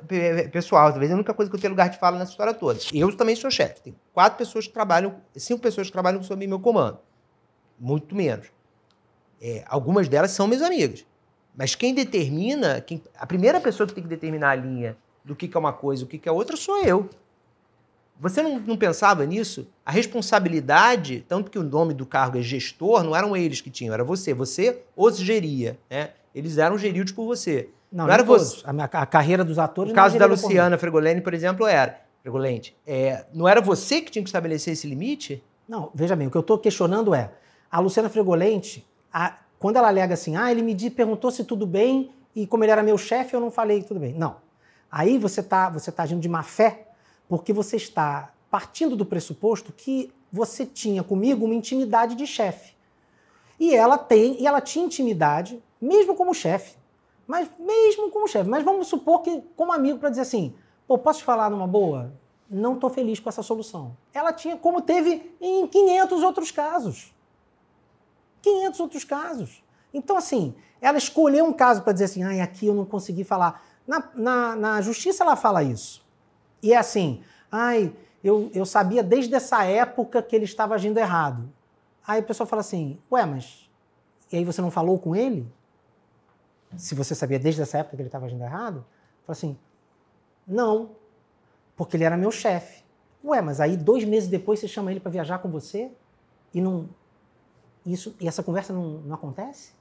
[0.52, 2.78] pessoal, talvez é a única coisa que eu tenho lugar de fala nessa história toda.
[2.92, 3.80] Eu também sou chefe.
[3.82, 6.98] Tem quatro pessoas que trabalham, cinco pessoas que trabalham sob meu comando.
[7.80, 8.46] Muito menos.
[9.42, 11.04] É, algumas delas são minhas amigas.
[11.56, 15.48] Mas quem determina, quem, a primeira pessoa que tem que determinar a linha do que,
[15.48, 17.08] que é uma coisa e o que, que é outra sou eu.
[18.20, 19.66] Você não, não, pensava nisso?
[19.84, 23.92] A responsabilidade, tanto que o nome do cargo é gestor, não eram eles que tinham,
[23.92, 24.32] era você.
[24.32, 26.10] Você os geria, né?
[26.34, 27.70] Eles eram geridos por você.
[27.90, 28.62] Não, não era você.
[28.64, 29.92] A, minha, a, carreira dos atores.
[29.92, 32.02] O caso da Luciana Fregolene, por exemplo, era.
[32.22, 35.44] Fregolente, é, não era você que tinha que estabelecer esse limite?
[35.68, 37.30] Não, veja bem, o que eu estou questionando é:
[37.70, 42.12] a Luciana Fregolente, a, quando ela alega assim, ah, ele me perguntou se tudo bem
[42.36, 44.12] e como ele era meu chefe, eu não falei tudo bem.
[44.12, 44.36] Não.
[44.92, 46.88] Aí você está você tá agindo de má fé
[47.30, 52.74] porque você está partindo do pressuposto que você tinha comigo uma intimidade de chefe.
[53.58, 56.76] E ela tem, e ela tinha intimidade, mesmo como chefe.
[57.26, 58.50] Mas mesmo como chefe.
[58.50, 60.54] Mas vamos supor que como amigo para dizer assim,
[60.86, 62.12] pô, posso te falar numa boa?
[62.50, 63.96] Não estou feliz com essa solução.
[64.12, 67.13] Ela tinha, como teve em 500 outros casos.
[68.44, 69.64] 500 outros casos.
[69.92, 73.64] Então, assim, ela escolheu um caso para dizer assim, ai, aqui eu não consegui falar.
[73.86, 76.04] Na, na, na justiça ela fala isso.
[76.62, 81.50] E é assim, ai, eu, eu sabia desde essa época que ele estava agindo errado.
[82.06, 83.68] Aí a pessoa fala assim, ué, mas
[84.30, 85.46] e aí você não falou com ele?
[86.76, 88.84] Se você sabia desde essa época que ele estava agindo errado?
[89.24, 89.56] Fala assim,
[90.46, 90.90] não,
[91.76, 92.82] porque ele era meu chefe.
[93.24, 95.90] Ué, mas aí dois meses depois você chama ele para viajar com você
[96.52, 96.88] e não
[97.84, 99.72] isso e essa conversa não, não acontece?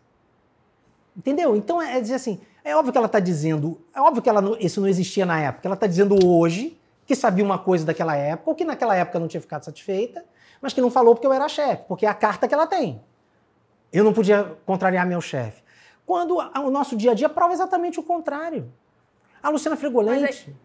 [1.16, 1.56] Entendeu?
[1.56, 4.58] Então é dizer assim, é óbvio que ela está dizendo, é óbvio que ela não,
[4.58, 5.68] isso não existia na época.
[5.68, 9.28] Ela está dizendo hoje que sabia uma coisa daquela época, ou que naquela época não
[9.28, 10.24] tinha ficado satisfeita,
[10.62, 13.02] mas que não falou porque eu era chefe, porque é a carta que ela tem.
[13.92, 15.62] Eu não podia contrariar meu chefe.
[16.06, 18.72] Quando o nosso dia a dia prova exatamente o contrário.
[19.42, 20.56] A Luciana Fregolente.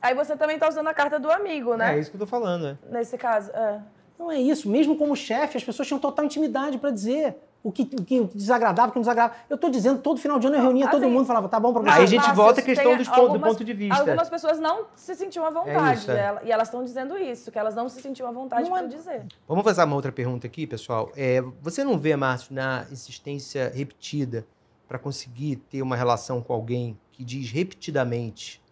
[0.00, 1.96] Aí, aí, você também está usando a carta do amigo, né?
[1.96, 2.78] É isso que eu tô falando, né?
[2.88, 3.80] Nesse caso, é.
[4.18, 4.68] Não é isso.
[4.68, 8.88] Mesmo como chefe, as pessoas tinham total intimidade para dizer o que, o que desagradava,
[8.88, 9.38] o que não desagradava.
[9.48, 11.72] Eu estou dizendo, todo final de ano eu reunia assim, todo mundo falava, tá bom,
[11.72, 11.98] professor.
[11.98, 14.00] Aí a gente volta à questão do, algumas, do ponto de vista.
[14.00, 15.78] Algumas pessoas não se sentiam à vontade.
[15.78, 16.40] É isso, é.
[16.44, 18.86] E elas estão dizendo isso, que elas não se sentiam à vontade para é...
[18.86, 19.26] dizer.
[19.46, 21.10] Vamos fazer uma outra pergunta aqui, pessoal.
[21.16, 24.46] É, você não vê, Márcio, na insistência repetida
[24.86, 28.62] para conseguir ter uma relação com alguém que diz repetidamente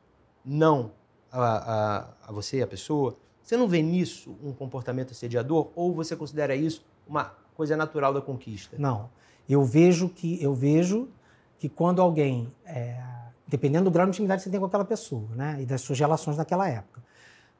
[0.44, 0.92] não
[1.30, 5.70] a, a, a você, a pessoa, você não vê nisso um comportamento assediador?
[5.76, 8.74] Ou você considera isso uma coisa natural da conquista?
[8.76, 9.08] Não.
[9.48, 11.08] Eu vejo que eu vejo
[11.56, 13.00] que quando alguém, é,
[13.46, 15.96] dependendo do grau de intimidade que você tem com aquela pessoa, né, e das suas
[15.96, 17.00] relações naquela época,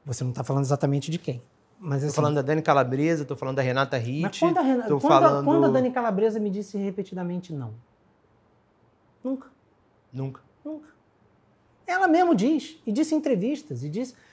[0.05, 1.41] você não está falando exatamente de quem.
[1.79, 4.23] Mas assim, falando da Dani Calabresa, estou falando da Renata Ritt.
[4.23, 5.45] Mas quando a, quando, falando...
[5.45, 7.75] quando a Dani Calabresa me disse repetidamente não?
[9.23, 9.47] Nunca.
[10.13, 10.41] Nunca.
[10.65, 10.89] Nunca.
[11.87, 14.26] Ela mesmo diz, e disse em entrevistas, e disse, diz,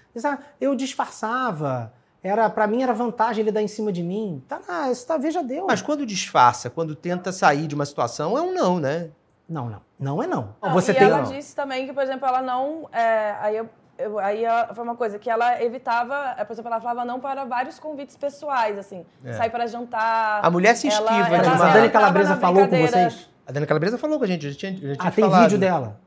[0.60, 4.44] eu disfarçava, era para mim era vantagem ele dar em cima de mim.
[4.48, 5.66] Tá, ah, isso tá, veja Deus.
[5.68, 9.10] Mas quando disfarça, quando tenta sair de uma situação, é um não, né?
[9.48, 9.82] Não, não.
[10.00, 10.56] Não é não.
[10.62, 11.32] não Você e tem ela não.
[11.32, 12.88] disse também que, por exemplo, ela não.
[12.92, 16.82] É, aí eu, eu, aí foi uma coisa que ela evitava, é, por exemplo, ela
[16.82, 19.34] falava não para vários convites pessoais, assim, é.
[19.34, 20.44] sair para jantar.
[20.44, 21.38] A mulher se esquiva, ela, né?
[21.38, 23.30] Ela, a Dani Calabresa falou com vocês?
[23.46, 25.44] A Dani Calabresa falou com a gente, já tinha, já tinha Ah, tem falado.
[25.44, 26.00] vídeo dela.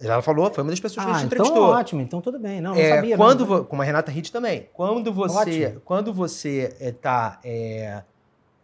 [0.00, 1.70] Ela falou, foi uma das pessoas que ah, a gente então entrevistou.
[1.70, 2.60] ótimo, então tudo bem.
[2.60, 3.16] Não, não é, sabia.
[3.16, 3.64] Quando, não.
[3.64, 4.68] Como a Renata Hitt também.
[4.72, 5.80] Quando você ótimo.
[5.84, 8.04] quando você está é, é,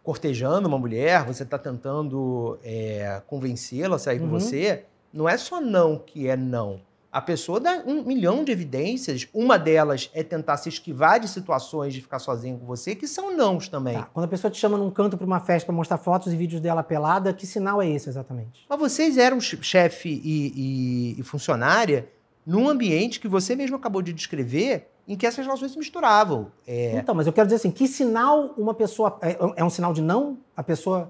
[0.03, 4.29] cortejando uma mulher, você está tentando é, convencê-la a sair uhum.
[4.29, 6.81] com você, não é só não que é não.
[7.11, 9.27] A pessoa dá um milhão de evidências.
[9.33, 13.35] Uma delas é tentar se esquivar de situações de ficar sozinho com você, que são
[13.35, 13.95] nãos também.
[13.95, 14.09] Tá.
[14.13, 16.61] Quando a pessoa te chama num canto para uma festa para mostrar fotos e vídeos
[16.61, 18.65] dela pelada, que sinal é esse exatamente?
[18.69, 22.09] Mas vocês eram chefe e, e, e funcionária
[22.45, 26.51] num ambiente que você mesmo acabou de descrever, em que essas relações se misturavam.
[26.65, 26.97] É...
[26.97, 29.17] Então, mas eu quero dizer assim, que sinal uma pessoa...
[29.21, 30.37] É, é um sinal de não?
[30.55, 31.09] A pessoa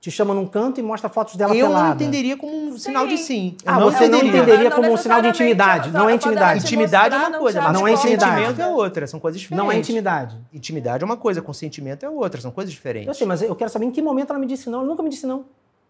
[0.00, 1.84] te chama num canto e mostra fotos dela eu pelada.
[1.84, 2.78] Eu não entenderia como um sim.
[2.78, 3.54] sinal de sim.
[3.62, 4.32] Eu ah, não você entenderia.
[4.32, 5.90] não entenderia como um sinal de intimidade.
[5.90, 6.60] Não é intimidade.
[6.60, 8.30] Intimidade é uma coisa, mas não é intimidade.
[8.30, 9.06] consentimento é outra.
[9.06, 9.64] São coisas diferentes.
[9.64, 10.38] Não é intimidade.
[10.54, 12.40] Intimidade é uma coisa, consentimento é outra.
[12.40, 13.08] São coisas diferentes.
[13.08, 14.78] Eu sei, mas eu quero saber em que momento ela me disse não.
[14.78, 15.44] Ela nunca me disse não.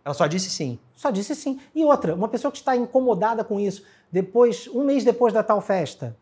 [0.05, 0.77] Ela só disse sim.
[0.93, 1.61] Só disse sim.
[1.73, 5.61] E outra, uma pessoa que está incomodada com isso, depois, um mês depois da tal
[5.61, 6.17] festa,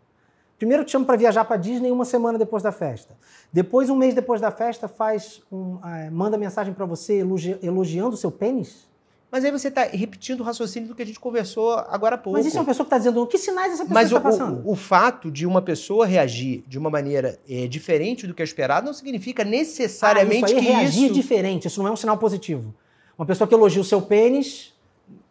[0.58, 3.16] Primeiro te chama para viajar para Disney uma semana depois da festa.
[3.52, 8.14] Depois, um mês depois da festa, faz um, é, manda mensagem para você elogi elogiando
[8.14, 8.88] o seu pênis.
[9.30, 12.36] Mas aí você está repetindo o raciocínio do que a gente conversou agora há pouco.
[12.36, 14.66] Mas isso é uma pessoa que está dizendo que sinais essa pessoa está passando?
[14.66, 18.44] O, o fato de uma pessoa reagir de uma maneira é, diferente do que é
[18.44, 21.14] esperado não significa necessariamente ah, isso aí é reagir isso...
[21.14, 21.68] diferente.
[21.68, 22.74] Isso não é um sinal positivo.
[23.18, 24.74] Uma pessoa que elogia o seu pênis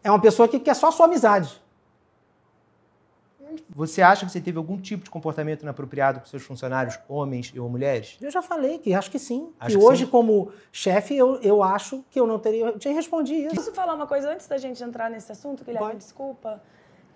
[0.02, 1.60] é uma pessoa que quer só a sua amizade.
[3.70, 7.68] Você acha que você teve algum tipo de comportamento inapropriado com seus funcionários, homens ou
[7.68, 8.16] mulheres?
[8.20, 9.52] Eu já falei que acho que sim.
[9.58, 10.10] Acho e que hoje, sim.
[10.10, 12.66] como chefe, eu, eu acho que eu não teria.
[12.66, 13.54] Eu te respondi isso.
[13.54, 15.88] Posso falar uma coisa antes da gente entrar nesse assunto, Guilherme?
[15.88, 15.98] Pode.
[15.98, 16.62] Desculpa.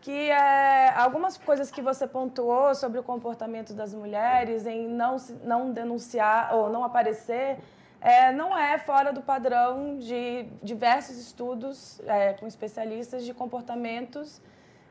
[0.01, 5.73] Que é, algumas coisas que você pontuou sobre o comportamento das mulheres em não, não
[5.73, 7.59] denunciar ou não aparecer.
[8.01, 14.41] É, não é fora do padrão de diversos estudos é, com especialistas de comportamentos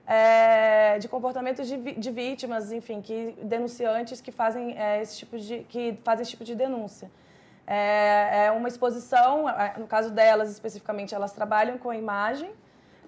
[0.06, 5.60] é, de comportamentos de, de, vítimas, enfim, que denunciantes que fazem é, esse tipo de
[5.70, 7.10] que fazem esse tipo de denúncia.
[7.66, 12.52] É, é uma exposição, é, no caso delas especificamente, elas trabalham com a imagem.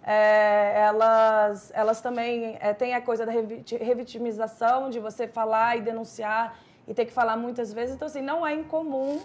[0.05, 6.59] É, elas, elas também é, têm a coisa da revitimização, de você falar e denunciar
[6.87, 7.95] e ter que falar muitas vezes.
[7.95, 9.21] Então, assim, não é incomum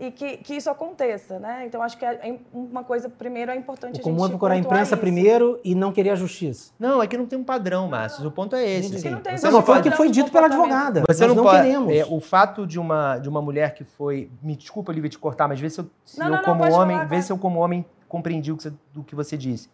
[0.00, 1.66] e que, que isso aconteça, né?
[1.66, 4.56] Então acho que é, é uma coisa primeiro é importante o comum é procurar a
[4.56, 5.00] imprensa isso.
[5.00, 6.72] primeiro e não querer a justiça.
[6.78, 8.26] Não, é que não tem um padrão, Márcio.
[8.26, 8.96] O ponto é esse.
[8.96, 9.10] Assim.
[9.10, 11.02] Não, tem você não foi o que foi dito pela advogada.
[11.06, 11.94] Você Nós não, não pode, queremos.
[11.94, 15.46] É, o fato de uma de uma mulher que foi, me desculpa, Lívia, te cortar,
[15.46, 17.84] mas vê se eu, se não, eu como homem, falar, vê se eu como homem
[18.08, 19.68] compreendi o que você, do que você disse.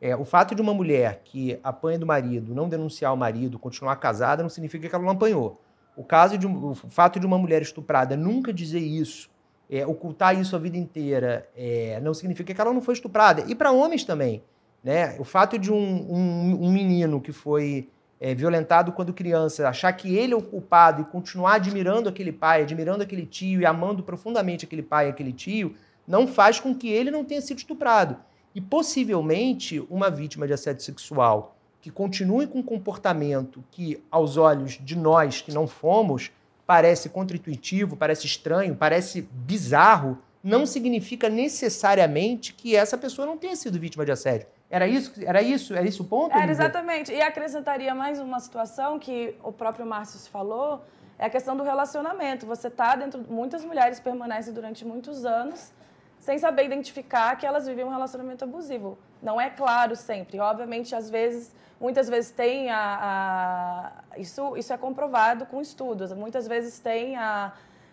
[0.00, 3.96] É, o fato de uma mulher que apanha do marido não denunciar o marido, continuar
[3.96, 5.60] casada, não significa que ela não apanhou.
[5.96, 9.30] O caso de o fato de uma mulher estuprada nunca dizer isso
[9.70, 13.44] é, ocultar isso a vida inteira é, não significa que ela não foi estuprada.
[13.48, 14.42] E para homens também.
[14.82, 15.16] Né?
[15.18, 17.88] O fato de um, um, um menino que foi
[18.20, 22.62] é, violentado quando criança achar que ele é o culpado e continuar admirando aquele pai,
[22.62, 25.74] admirando aquele tio e amando profundamente aquele pai e aquele tio,
[26.06, 28.16] não faz com que ele não tenha sido estuprado.
[28.54, 34.78] E possivelmente uma vítima de assédio sexual que continue com um comportamento que, aos olhos
[34.82, 36.32] de nós que não fomos,
[36.66, 43.78] parece contraintuitivo, parece estranho, parece bizarro, não significa necessariamente que essa pessoa não tenha sido
[43.78, 44.46] vítima de assédio.
[44.68, 45.12] Era isso?
[45.24, 45.74] Era isso?
[45.74, 46.36] Era isso o ponto?
[46.36, 47.12] Era exatamente.
[47.12, 50.84] E acrescentaria mais uma situação que o próprio Márcio falou,
[51.18, 52.46] é a questão do relacionamento.
[52.46, 53.24] Você está dentro.
[53.28, 55.72] Muitas mulheres permanecem durante muitos anos
[56.18, 58.98] sem saber identificar que elas vivem um relacionamento abusivo.
[59.22, 60.38] Não é claro sempre.
[60.38, 66.10] Obviamente, às vezes Muitas vezes tem a, a, isso, isso é comprovado com estudos.
[66.14, 67.52] Muitas vezes tem a,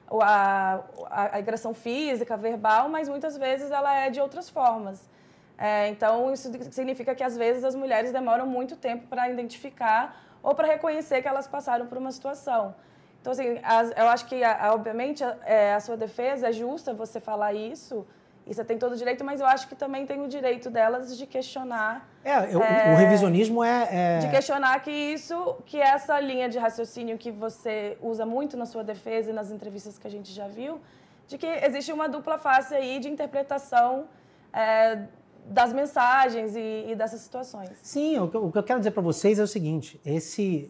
[0.10, 5.10] a, a, agressão física, verbal, mas muitas vezes ela é de outras formas.
[5.58, 10.56] É, então, isso significa que às vezes as mulheres demoram muito tempo para identificar ou
[10.56, 12.74] para reconhecer que elas passaram por uma situação.
[13.20, 17.20] Então, assim, as, eu acho que, obviamente, a, é, a sua defesa é justa você
[17.20, 18.08] falar isso,
[18.46, 21.18] e você tem todo o direito, mas eu acho que também tem o direito delas
[21.18, 22.10] de questionar.
[22.24, 26.58] É, eu, é, o revisionismo é, é, De questionar que isso, que essa linha de
[26.58, 30.48] raciocínio que você usa muito na sua defesa e nas entrevistas que a gente já
[30.48, 30.82] viu,
[31.28, 34.06] de que existe uma dupla face aí de interpretação
[34.52, 35.04] é,
[35.46, 37.70] das mensagens e, e, dessas situações.
[37.82, 40.70] Sim, o que, eu, o que eu quero dizer para vocês é o seguinte: esse,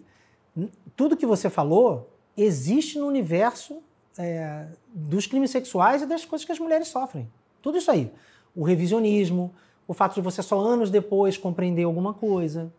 [0.96, 3.82] tudo que você falou existe no universo
[4.18, 7.28] é, dos crimes sexuais e das coisas que as mulheres sofrem.
[7.64, 8.12] Tudo isso aí.
[8.54, 9.52] O revisionismo,
[9.88, 12.72] o fato de você só anos depois compreender alguma coisa,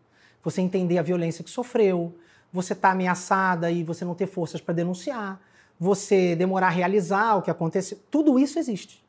[0.43, 2.15] você entender a violência que sofreu,
[2.53, 5.41] você estar tá ameaçada e você não ter forças para denunciar,
[5.79, 7.97] você demorar a realizar o que aconteceu.
[8.11, 9.03] Tudo isso existe.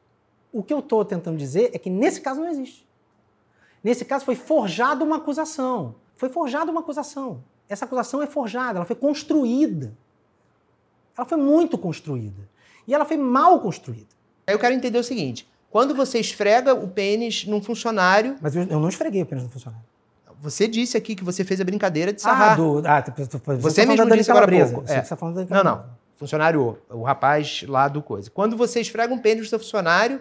[0.50, 2.86] O que eu estou tentando dizer é que nesse caso não existe.
[3.84, 5.94] Nesse caso foi forjada uma acusação.
[6.14, 7.44] Foi forjada uma acusação.
[7.68, 9.94] Essa acusação é forjada, ela foi construída.
[11.16, 12.48] Ela foi muito construída.
[12.88, 14.16] E ela foi mal construída.
[14.46, 18.36] Eu quero entender o seguinte: quando você esfrega o pênis num funcionário.
[18.40, 19.84] Mas eu, eu não esfreguei o pênis num funcionário.
[20.40, 22.52] você disse aqui que você fez a brincadeira de sarrar.
[22.52, 24.72] Ah, do, ah, tu- tu- tu- Você tá mesmo disse agora há Calabresa.
[24.72, 25.00] pouco, Você é.
[25.02, 25.86] que tá falando da Dani Não, Calabresa.
[25.90, 25.96] não.
[26.16, 28.30] Funcionário, o rapaz lá do coisa.
[28.30, 30.20] Quando você esfrega um pênis no seu funcionário,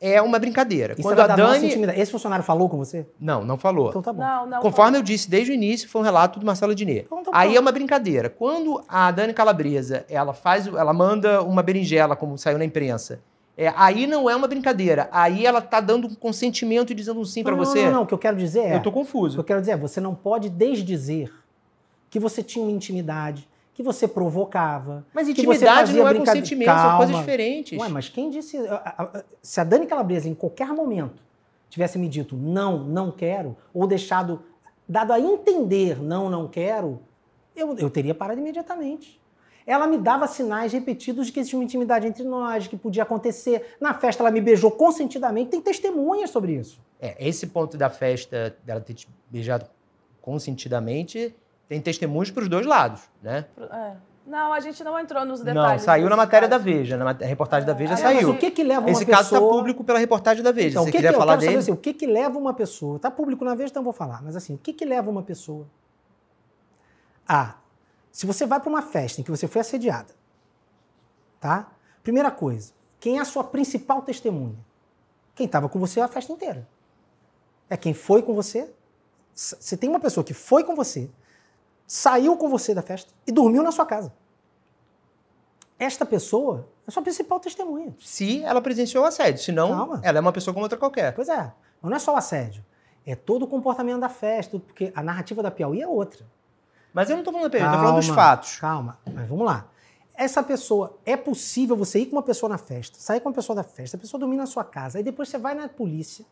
[0.00, 0.94] é uma brincadeira.
[0.94, 1.68] Isso Quando a Dani.
[1.96, 3.06] Esse funcionário falou com você?
[3.20, 3.88] Não, não falou.
[3.90, 4.22] Então tá bom.
[4.22, 4.60] Não, não.
[4.60, 7.00] Conforme eu disse desde o início, foi um relato do Marcelo Diné.
[7.06, 8.28] Então tá Aí é uma brincadeira.
[8.30, 13.20] Quando a Dani Calabresa, ela faz, o- ela manda uma berinjela, como saiu na imprensa,
[13.56, 15.08] é, aí não é uma brincadeira.
[15.12, 17.78] Aí ela tá dando um consentimento e dizendo um sim não, você.
[17.78, 18.02] Não, não, não.
[18.02, 18.74] O que eu quero dizer é...
[18.74, 19.38] Eu tô O que confuso.
[19.38, 21.32] eu quero dizer é, você não pode desdizer
[22.10, 25.04] que você tinha uma intimidade, que você provocava.
[25.12, 26.96] Mas intimidade não é consentimento, são Calma.
[26.98, 27.78] coisas diferentes.
[27.78, 28.58] Ué, mas quem disse.
[29.42, 31.22] Se a Dani Calabresa, em qualquer momento,
[31.68, 34.42] tivesse me dito não, não quero, ou deixado,
[34.88, 37.00] dado a entender não, não quero,
[37.54, 39.20] eu, eu teria parado imediatamente.
[39.66, 43.76] Ela me dava sinais repetidos de que existia uma intimidade entre nós, que podia acontecer.
[43.80, 46.80] Na festa ela me beijou consentidamente, tem testemunhas sobre isso.
[47.00, 49.66] É, esse ponto da festa, dela ter te beijado
[50.20, 51.34] consentidamente,
[51.68, 53.46] tem testemunhos pros dois lados, né?
[53.58, 53.92] É.
[54.26, 55.82] Não, a gente não entrou nos Não, detalhes.
[55.82, 56.64] saiu na matéria da caso.
[56.64, 58.28] Veja, na reportagem da Veja É, saiu.
[58.28, 59.18] Mas o que que leva uma Esse pessoa...
[59.18, 60.70] caso está público pela reportagem da Veja.
[60.70, 61.56] Então, Se que quiser que, eu falar dele.
[61.58, 64.22] assim, o que que leva uma pessoa, tá público na vez, então eu vou falar,
[64.22, 65.66] mas assim, o que que leva uma pessoa
[67.28, 67.54] a,
[68.14, 70.14] se você vai para uma festa em que você foi assediada,
[71.40, 71.72] tá?
[72.00, 74.56] Primeira coisa, quem é a sua principal testemunha?
[75.34, 76.68] Quem estava com você a festa inteira.
[77.68, 78.72] É quem foi com você.
[79.34, 81.10] Você tem uma pessoa que foi com você,
[81.88, 84.14] saiu com você da festa e dormiu na sua casa.
[85.76, 87.96] Esta pessoa é a sua principal testemunha.
[87.98, 89.42] Se ela presenciou o assédio.
[89.42, 90.00] Senão, Calma.
[90.04, 91.12] ela é uma pessoa como outra qualquer.
[91.16, 91.52] Pois é.
[91.82, 92.64] Mas não é só o assédio.
[93.04, 96.24] É todo o comportamento da festa, porque a narrativa da Piauí é outra.
[96.94, 98.56] Mas eu não tô falando da pergunta, eu tô falando dos fatos.
[98.58, 99.66] Calma, mas vamos lá.
[100.14, 103.56] Essa pessoa, é possível você ir com uma pessoa na festa, sair com uma pessoa
[103.56, 106.24] da festa, a pessoa dormir na sua casa, aí depois você vai na polícia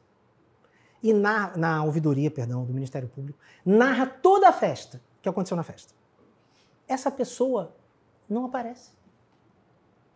[1.03, 5.64] e na, na ouvidoria, perdão, do Ministério Público, narra toda a festa que aconteceu na
[5.64, 5.92] festa.
[6.87, 7.75] Essa pessoa
[8.31, 8.90] não aparece.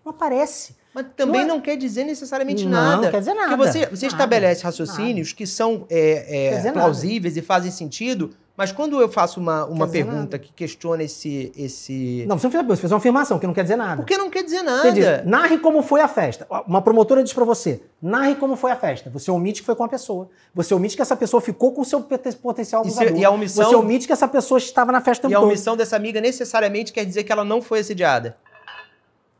[0.04, 0.76] Não aparece.
[0.94, 3.02] Mas também Não não, é- quer dizer necessariamente Não, nada.
[3.02, 3.56] não quer dizer Porque nada.
[3.56, 4.06] você, você Nada.
[4.06, 6.80] estabelece raciocínios que são é, é, dizer nada.
[6.80, 10.38] plausíveis e fazem sentido, mas quando eu faço uma, uma pergunta nada.
[10.38, 11.52] que questiona esse.
[11.56, 12.24] esse...
[12.26, 13.96] Não, você não fez, você fez uma afirmação que não quer dizer nada.
[13.96, 14.88] Porque não quer dizer nada.
[14.88, 15.04] Entendi.
[15.28, 16.46] Narre como foi a festa.
[16.66, 19.10] Uma promotora diz pra você: narre como foi a festa.
[19.10, 20.28] Você omite que foi com a pessoa.
[20.54, 23.20] Você omite que essa pessoa ficou com o seu poten- potencial E se- abusador.
[23.20, 25.48] e a omissão- Você omite que essa pessoa estava na festa E a todo.
[25.48, 28.36] omissão dessa amiga necessariamente quer dizer que ela não foi assediada.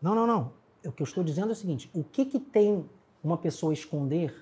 [0.03, 0.53] Não, não, não.
[0.85, 2.85] O que eu estou dizendo é o seguinte: o que, que tem
[3.25, 4.33] uma pessoa esconder?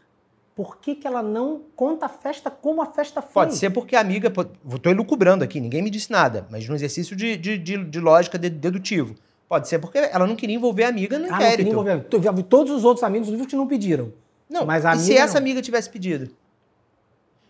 [0.54, 3.32] Por que, que ela não conta a festa como a festa foi?
[3.32, 4.32] Pode ser porque a amiga.
[4.72, 8.38] Estou elucubrando aqui, ninguém me disse nada, mas num exercício de, de, de, de lógica
[8.38, 9.14] de- dedutivo.
[9.48, 12.16] Pode ser porque ela não queria envolver a amiga no Ah, não queria inquérito.
[12.16, 12.44] envolver.
[12.44, 14.12] Todos os outros amigos, inclusive, que não pediram.
[14.48, 15.40] Não, Mas a e se essa não.
[15.40, 16.30] amiga tivesse pedido?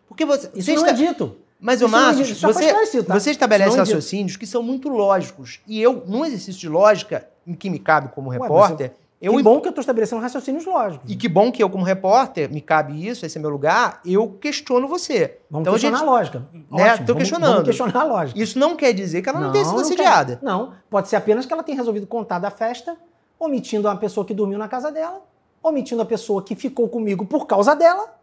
[0.08, 0.48] Porque você.
[0.54, 1.36] Isso você não está- é dito.
[1.60, 3.14] Mas, ô não é Márcio, foi você, tá?
[3.18, 5.60] você estabelece é raciocínios que são muito lógicos.
[5.66, 8.92] E eu, num exercício de lógica, em que me cabe como mas repórter,
[9.26, 9.36] eu.
[9.36, 11.10] que bom que eu estou estabelecendo raciocínios lógicos.
[11.10, 14.28] E que bom que eu, como repórter, me cabe isso, esse é meu lugar, eu
[14.40, 15.38] questiono você.
[15.50, 16.38] Vamos então, a questionar gente- a lógica.
[16.52, 16.60] Né?
[16.70, 17.50] Vamos- questionando.
[17.52, 18.40] Vamos questionar a lógica.
[18.40, 20.38] Isso não quer dizer que ela não, tenha sido não assediada.
[20.42, 22.96] Não, pode ser apenas que ela tenha resolvido contar da festa,
[23.38, 25.20] omitindo a pessoa que dormiu na casa dela,
[25.62, 28.14] omitindo a pessoa que ficou comigo por causa dela,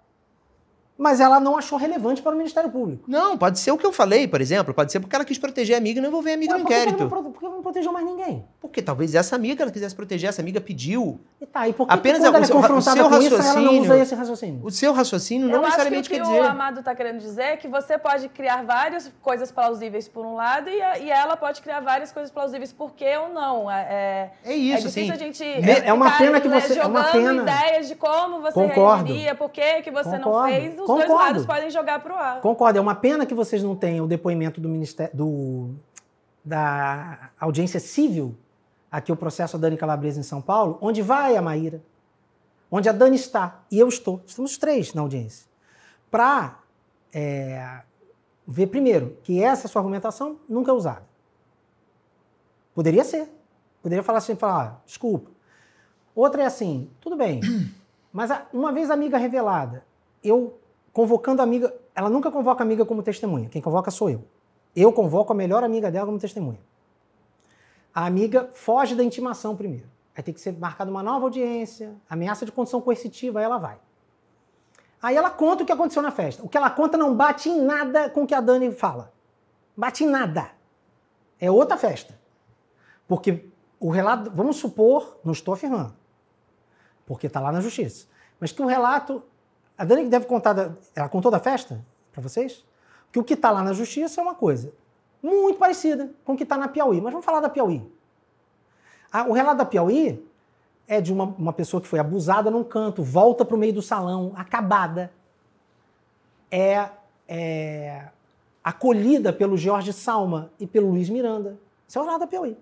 [1.02, 3.04] mas ela não achou relevante para o Ministério Público.
[3.08, 4.72] Não, pode ser o que eu falei, por exemplo.
[4.74, 6.66] Pode ser porque ela quis proteger a amiga e não envolver a amiga Ué, no
[6.66, 7.00] que que inquérito.
[7.02, 8.46] não pro- Por que ela não protegeu mais ninguém?
[8.62, 11.20] Porque talvez essa amiga ela quisesse proteger, essa amiga pediu.
[11.42, 13.10] E tá, e por que, Apenas que quando o ela é seu- o confrontada seu
[13.10, 14.60] com isso, ela não raciocínio- usa esse raciocínio?
[14.64, 16.40] O seu raciocínio não Eu acho que o necessariamente que quer o dizer.
[16.46, 20.70] Amado está querendo dizer é que você pode criar várias coisas plausíveis por um lado
[20.70, 23.70] e, a- e ela pode criar várias coisas plausíveis por que ou não.
[23.72, 25.12] É, É isso, é difícil assim.
[25.12, 27.42] a gente É- é uma pena que né, você- é uma jogando pena.
[27.42, 29.06] ideias de como você Concordo.
[29.06, 30.32] reagiria, por que, que você não
[30.92, 31.04] Concordo.
[31.04, 31.34] Os dois Concordo.
[31.34, 32.42] lados podem jogar pro ar.
[32.42, 35.70] Concordo, é uma pena que vocês não tenham o depoimento do Ministério do,
[36.44, 38.36] da audiência civil,
[38.92, 41.82] aqui o processo a Dani Calabresa em São Paulo, onde vai a Maíra,
[42.70, 44.22] onde a Dani está, e eu estou.
[44.26, 45.48] Estamos os três na audiência.
[46.10, 46.60] Para
[48.48, 51.04] ver, primeiro, que essa sua argumentação nunca é usada.
[52.74, 53.30] Poderia ser.
[53.82, 55.32] Poderia falar assim, falar, ah, desculpa.
[56.14, 57.40] Outra é assim, tudo bem,
[58.12, 59.84] mas uma vez a amiga revelada,
[60.24, 60.60] eu
[60.94, 64.24] convocando a amiga, ela nunca convoca a amiga como testemunha, quem convoca sou eu.
[64.76, 66.60] Eu convoco a melhor amiga dela como testemunha.
[67.94, 69.90] A amiga foge da intimação primeiro.
[70.16, 73.78] Aí tem que ser marcada uma nova audiência, ameaça de condição coercitiva, aí ela vai.
[75.02, 76.44] Aí ela conta o que aconteceu na festa.
[76.44, 79.12] O que ela conta não bate em nada com o que a Dani fala.
[79.76, 80.52] Bate em nada.
[81.40, 82.18] É outra festa.
[83.08, 83.50] Porque
[83.82, 85.94] o relato, vamos supor, não estou afirmando,
[87.04, 88.06] porque está lá na justiça,
[88.40, 89.24] mas que o relato,
[89.78, 92.64] a Dani deve contar, da- ela contou da festa para vocês?
[93.12, 94.72] que o que está lá na justiça é uma coisa
[95.22, 97.02] muito parecida com o que está na Piauí.
[97.02, 97.86] Mas vamos falar da Piauí.
[99.12, 100.26] Ah, o relato da Piauí
[100.88, 103.82] é de uma, uma pessoa que foi abusada num canto, volta para o meio do
[103.82, 105.12] salão, acabada.
[106.50, 106.90] É,
[107.28, 108.08] é
[108.64, 111.60] acolhida pelo Jorge Salma e pelo Luiz Miranda.
[111.86, 112.58] Isso é o relato da Piauí.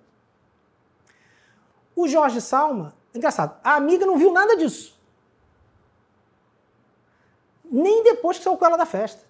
[1.95, 4.98] O Jorge Salma, engraçado, a amiga não viu nada disso.
[7.71, 9.21] Nem depois que saiu com ela da festa.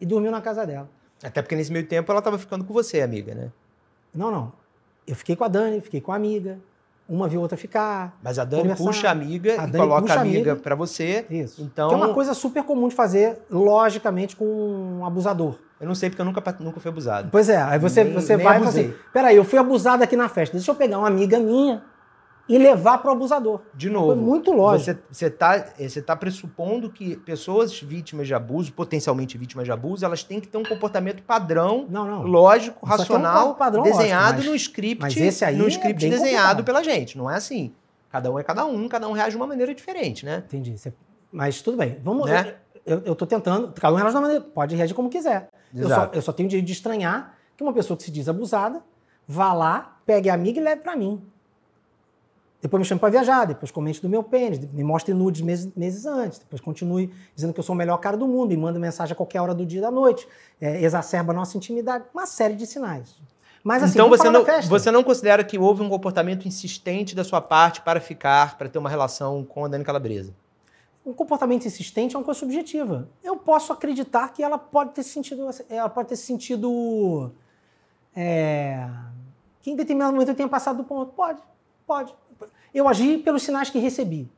[0.00, 0.88] E dormiu na casa dela.
[1.22, 3.50] Até porque nesse meio tempo ela estava ficando com você, amiga, né?
[4.14, 4.52] Não, não.
[5.06, 6.58] Eu fiquei com a Dani, fiquei com a amiga.
[7.08, 8.16] Uma viu a outra ficar.
[8.22, 8.84] Mas a Dani conversar.
[8.84, 11.26] puxa a amiga a e coloca a amiga, para você.
[11.28, 11.62] Isso.
[11.62, 11.88] Então...
[11.88, 15.56] Que é uma coisa super comum de fazer, logicamente, com um abusador.
[15.80, 17.28] Eu não sei porque eu nunca, nunca fui abusado.
[17.32, 18.84] Pois é, aí você, nem, você nem vai abusei.
[18.84, 21.40] e fala assim: peraí, eu fui abusado aqui na festa, deixa eu pegar uma amiga
[21.40, 21.82] minha
[22.50, 23.60] e levar para o abusador.
[23.72, 24.08] De novo.
[24.08, 24.98] Foi muito lógico.
[25.08, 30.24] Você está você tá pressupondo que pessoas vítimas de abuso, potencialmente vítimas de abuso, elas
[30.24, 32.22] têm que ter um comportamento padrão, não, não.
[32.22, 36.08] lógico, racional, um padrão desenhado lógico, no script, mas esse aí no é script é
[36.08, 36.64] desenhado complicado.
[36.64, 37.16] pela gente.
[37.16, 37.72] Não é assim.
[38.10, 40.42] Cada um é cada um, cada um reage de uma maneira diferente, né?
[40.44, 40.74] Entendi.
[41.30, 42.00] Mas tudo bem.
[42.02, 42.28] Vamos.
[42.28, 42.56] Né?
[42.84, 43.72] Eu, tô tentando.
[43.74, 44.44] Cada um reage de uma maneira.
[44.44, 45.48] Pode reagir como quiser.
[45.72, 48.28] Eu só, eu só tenho o direito de estranhar que uma pessoa que se diz
[48.28, 48.82] abusada
[49.28, 51.22] vá lá, pegue a amiga e leve para mim.
[52.60, 56.04] Depois me chame para viajar, depois comente do meu pênis, me mostre nudes meses, meses,
[56.04, 59.12] antes, depois continue dizendo que eu sou o melhor cara do mundo, me manda mensagem
[59.14, 60.28] a qualquer hora do dia e da noite,
[60.60, 63.16] é, exacerba a nossa intimidade, uma série de sinais.
[63.62, 67.40] Mas assim, então você não, você não considera que houve um comportamento insistente da sua
[67.40, 70.34] parte para ficar, para ter uma relação com a Dani Calabresa?
[71.04, 73.08] Um comportamento insistente é uma coisa subjetiva.
[73.22, 77.32] Eu posso acreditar que ela pode ter sentido, ela pode ter sentido
[78.14, 78.86] é,
[79.62, 81.12] que em determinado momento eu tenha passado do ponto.
[81.12, 81.40] Pode,
[81.86, 82.14] pode.
[82.74, 84.30] Eu agi pelos sinais que recebi.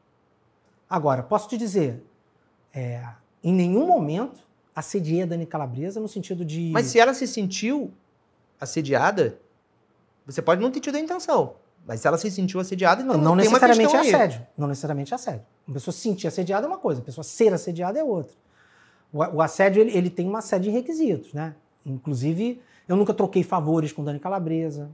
[0.88, 2.04] Agora, posso te dizer,
[2.74, 3.02] é,
[3.42, 4.40] em nenhum momento
[4.74, 6.70] assediei a Dani Calabresa no sentido de.
[6.72, 7.92] Mas se ela se sentiu
[8.60, 9.38] assediada,
[10.26, 11.54] você pode não ter tido a intenção.
[11.86, 14.46] Mas se ela se sentiu assediada, então não, não necessariamente é assédio.
[14.56, 15.44] Não necessariamente é assédio.
[15.66, 18.34] Uma pessoa se sentir assediada é uma coisa, a pessoa ser assediada é outra.
[19.12, 21.54] O, o assédio ele, ele, tem uma série de requisitos, né?
[21.84, 24.90] Inclusive, eu nunca troquei favores com Dani Calabresa.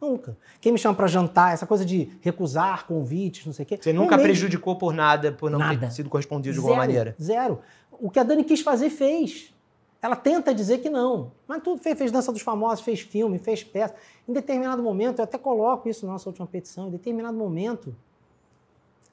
[0.00, 0.36] Nunca.
[0.60, 3.78] Quem me chama para jantar, essa coisa de recusar convites, não sei o quê.
[3.80, 5.78] Você nunca prejudicou por nada, por não nada.
[5.78, 7.14] ter sido correspondido de alguma maneira?
[7.20, 7.60] Zero.
[7.92, 9.52] O que a Dani quis fazer, fez.
[10.00, 11.32] Ela tenta dizer que não.
[11.46, 13.94] Mas tudo fez, fez Dança dos Famosos, fez filme, fez peça.
[14.26, 17.94] Em determinado momento, eu até coloco isso na nossa última petição, em determinado momento,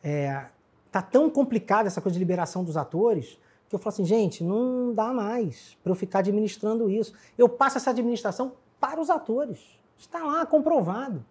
[0.01, 0.45] é,
[0.89, 4.93] tá tão complicada essa coisa de liberação dos atores, que eu falo assim, gente, não
[4.93, 7.11] dá mais para eu ficar administrando isso.
[7.37, 9.59] Eu passo essa administração para os atores.
[9.97, 11.23] Está lá comprovado.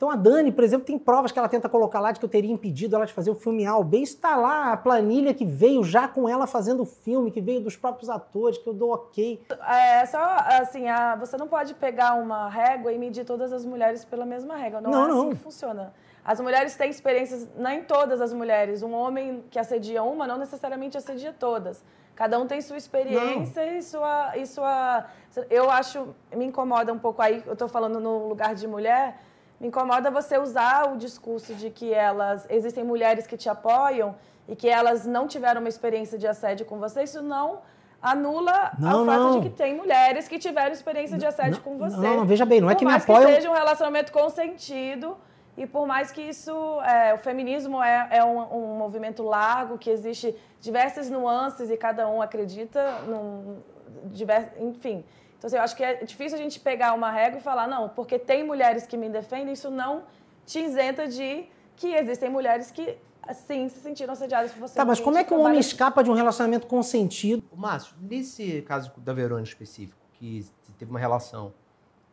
[0.00, 2.28] Então a Dani, por exemplo, tem provas que ela tenta colocar lá de que eu
[2.30, 3.98] teria impedido ela de fazer o filme A ou B.
[3.98, 7.76] Está lá a planilha que veio já com ela fazendo o filme, que veio dos
[7.76, 9.42] próprios atores, que eu dou ok.
[9.68, 10.18] É só
[10.58, 14.56] assim, a, você não pode pegar uma régua e medir todas as mulheres pela mesma
[14.56, 14.80] régua.
[14.80, 15.28] Não, não é assim não.
[15.28, 15.92] que funciona.
[16.24, 18.82] As mulheres têm experiências, nem todas as mulheres.
[18.82, 21.84] Um homem que assedia uma não necessariamente assedia todas.
[22.20, 23.78] Cada um tem sua experiência não.
[23.78, 25.06] e sua, e sua.
[25.48, 26.08] Eu acho.
[26.36, 29.16] Me incomoda um pouco aí, eu estou falando no lugar de mulher.
[29.58, 32.46] Me incomoda você usar o discurso de que elas.
[32.50, 34.16] Existem mulheres que te apoiam
[34.46, 37.04] e que elas não tiveram uma experiência de assédio com você.
[37.04, 37.60] Isso não
[38.02, 39.40] anula não, o fato não.
[39.40, 41.96] de que tem mulheres que tiveram experiência de assédio não, com você.
[41.96, 43.28] Não, não, veja bem, não é que me apoiam.
[43.28, 45.16] Que seja um relacionamento consentido
[45.56, 49.90] e por mais que isso, é, o feminismo é, é um, um, movimento largo, que
[49.90, 53.58] existe diversas nuances e cada um acredita num,
[54.06, 55.04] divers, enfim.
[55.36, 57.88] Então, assim, eu acho que é difícil a gente pegar uma régua e falar, não,
[57.88, 60.04] porque tem mulheres que me defendem, isso não
[60.46, 61.46] te isenta de
[61.76, 62.96] que existem mulheres que,
[63.32, 64.74] sim, se sentiram assediadas por você.
[64.74, 67.42] Tá, mas como é que um homem escapa de um relacionamento consentido?
[67.54, 70.44] Márcio, nesse caso da Verônica específico, que
[70.78, 71.52] teve uma relação,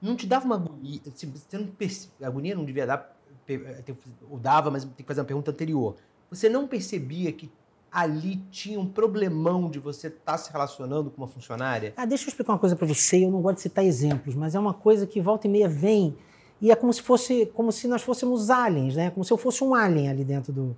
[0.01, 1.01] não te dava uma agonia?
[1.05, 1.69] Você não,
[2.27, 3.16] agonia não devia dar
[4.29, 5.95] ou dava, mas tem que fazer uma pergunta anterior.
[6.29, 7.49] Você não percebia que
[7.91, 11.93] ali tinha um problemão de você estar tá se relacionando com uma funcionária?
[11.95, 13.25] Ah, deixa eu explicar uma coisa para você.
[13.25, 16.15] Eu não gosto de citar exemplos, mas é uma coisa que volta e meia vem
[16.61, 19.09] e é como se fosse, como se nós fôssemos aliens, né?
[19.11, 20.75] Como se eu fosse um alien ali dentro do.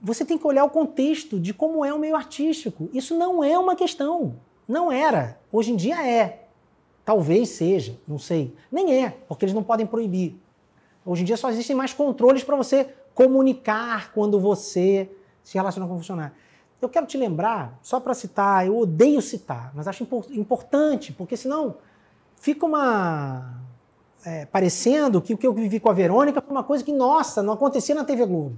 [0.00, 2.88] Você tem que olhar o contexto de como é o meio artístico.
[2.92, 4.36] Isso não é uma questão.
[4.68, 5.40] Não era.
[5.50, 6.42] Hoje em dia é.
[7.04, 8.54] Talvez seja, não sei.
[8.70, 10.38] Nem é, porque eles não podem proibir.
[11.06, 15.08] Hoje em dia só existem mais controles para você comunicar quando você
[15.42, 16.34] se relaciona com o funcionário.
[16.82, 21.76] Eu quero te lembrar, só para citar, eu odeio citar, mas acho importante, porque senão
[22.34, 23.62] fica uma.
[24.24, 27.42] É, parecendo que o que eu vivi com a Verônica foi uma coisa que, nossa,
[27.42, 28.56] não acontecia na TV Globo.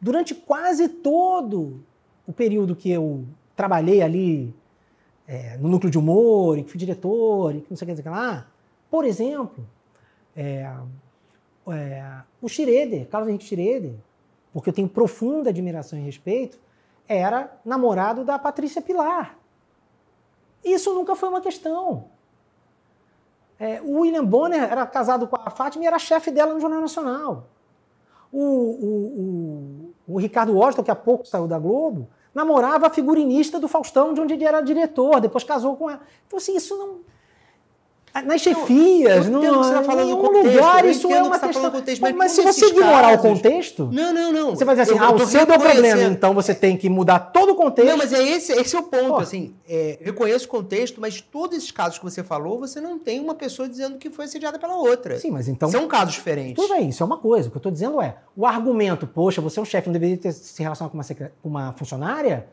[0.00, 1.80] Durante quase todo
[2.26, 3.24] o período que eu
[3.54, 4.52] trabalhei ali
[5.28, 8.08] é, no núcleo de humor, e que fui diretor, e que não sei o que,
[8.08, 8.48] lá.
[8.90, 9.64] Por exemplo,
[10.36, 10.68] é,
[11.72, 13.94] é, o Schroeder, Carlos Henrique Schroeder,
[14.52, 16.58] porque eu tenho profunda admiração e respeito,
[17.08, 19.36] era namorado da Patrícia Pilar.
[20.64, 22.06] Isso nunca foi uma questão.
[23.58, 26.80] É, o William Bonner era casado com a Fátima e era chefe dela no Jornal
[26.80, 27.46] Nacional.
[28.32, 33.60] O, o, o, o Ricardo Washington, que há pouco saiu da Globo, namorava a figurinista
[33.60, 36.00] do Faustão, de onde ele era diretor, depois casou com ela.
[36.26, 37.00] Então, assim, isso não
[38.22, 41.52] nas chefias, não, você tá falando nenhum contexto, lugar, isso é uma que tá questão.
[41.62, 44.50] falando contexto, mas, mas se você ignorar casos- o contexto, Não, não, não.
[44.54, 46.12] você vai dizer assim, Eu- ah, o seu deu problema, reconhecendo.
[46.12, 47.88] então você tem que mudar todo o contexto.
[47.90, 49.16] Não, mas é esse, esse é o ponto, Pô.
[49.18, 52.98] assim, é, eu reconheço o contexto, mas todos esses casos que você falou, você não
[52.98, 55.18] tem uma pessoa dizendo que foi assediada pela outra.
[55.18, 55.68] Sim, mas então...
[55.68, 56.54] São casos diferentes.
[56.54, 57.48] Tudo bem, isso é uma coisa.
[57.48, 60.16] O que eu estou dizendo é, o argumento, poxa, você é um chefe, não deveria
[60.16, 62.46] ter se relacionado com uma, secre- com uma funcionária,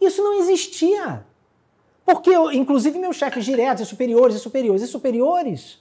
[0.00, 1.24] isso não existia.
[2.08, 5.78] Porque, eu, inclusive, meus chefes diretos, e superiores, e superiores, e superiores,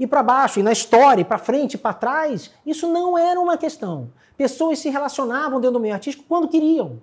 [0.00, 3.38] e para baixo, e na história, e para frente, e para trás, isso não era
[3.38, 4.10] uma questão.
[4.38, 7.02] Pessoas se relacionavam dentro do meio artístico quando queriam.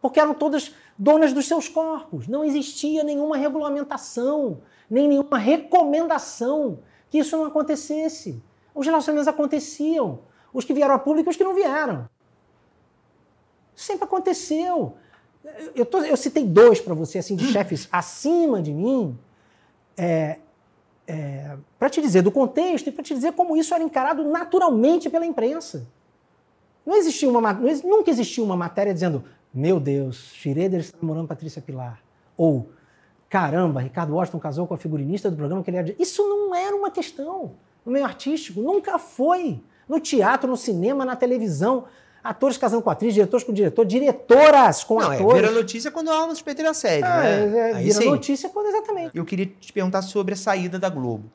[0.00, 2.26] Porque eram todas donas dos seus corpos.
[2.26, 8.42] Não existia nenhuma regulamentação, nem nenhuma recomendação que isso não acontecesse.
[8.74, 10.18] Os relacionamentos aconteciam.
[10.52, 12.08] Os que vieram a público e os que não vieram.
[13.76, 14.96] Sempre aconteceu.
[15.74, 19.18] Eu, tô- eu citei dois para você, assim, de chefes acima de mim,
[21.78, 25.26] para te dizer do contexto e para te dizer como isso era encarado naturalmente pela
[25.26, 25.86] imprensa.
[26.86, 29.24] Não existia uma, nunca existiu uma matéria dizendo
[29.54, 32.00] meu Deus, Schroeder está namorando Patrícia Pilar.
[32.36, 32.70] Ou,
[33.28, 35.94] caramba, Ricardo Washington casou com a figurinista do programa que ele era...
[35.98, 37.52] Isso não era uma questão
[37.84, 39.60] no meio artístico, nunca foi.
[39.86, 41.84] No teatro, no cinema, na televisão,
[42.22, 45.34] atores casando com atriz, diretores com diretor, diretoras com Não, é, atores.
[45.42, 47.58] vira notícia quando há uma suspeita de assédio, É, né?
[47.58, 48.08] é, Aí vira sim.
[48.10, 49.16] notícia quando exatamente.
[49.16, 51.30] Eu queria te perguntar sobre a saída da Globo.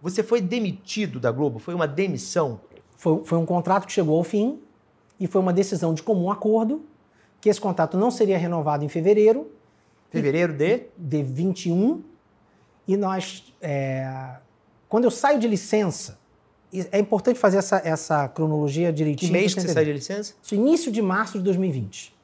[0.00, 1.58] Você foi demitido da Globo?
[1.58, 2.60] Foi uma demissão?
[2.96, 4.60] Foi, foi um contrato que chegou ao fim
[5.18, 6.84] e foi uma decisão de comum acordo
[7.40, 9.50] que esse contrato não seria renovado em fevereiro
[10.10, 10.82] Fevereiro de?
[10.96, 12.02] de 21
[12.86, 14.36] e nós, é,
[14.88, 16.18] quando eu saio de licença,
[16.90, 19.32] é importante fazer essa, essa cronologia Que direitinho.
[19.32, 19.74] mês que você entender.
[19.74, 20.34] saiu de licença?
[20.42, 22.14] Isso, início de março de 2020.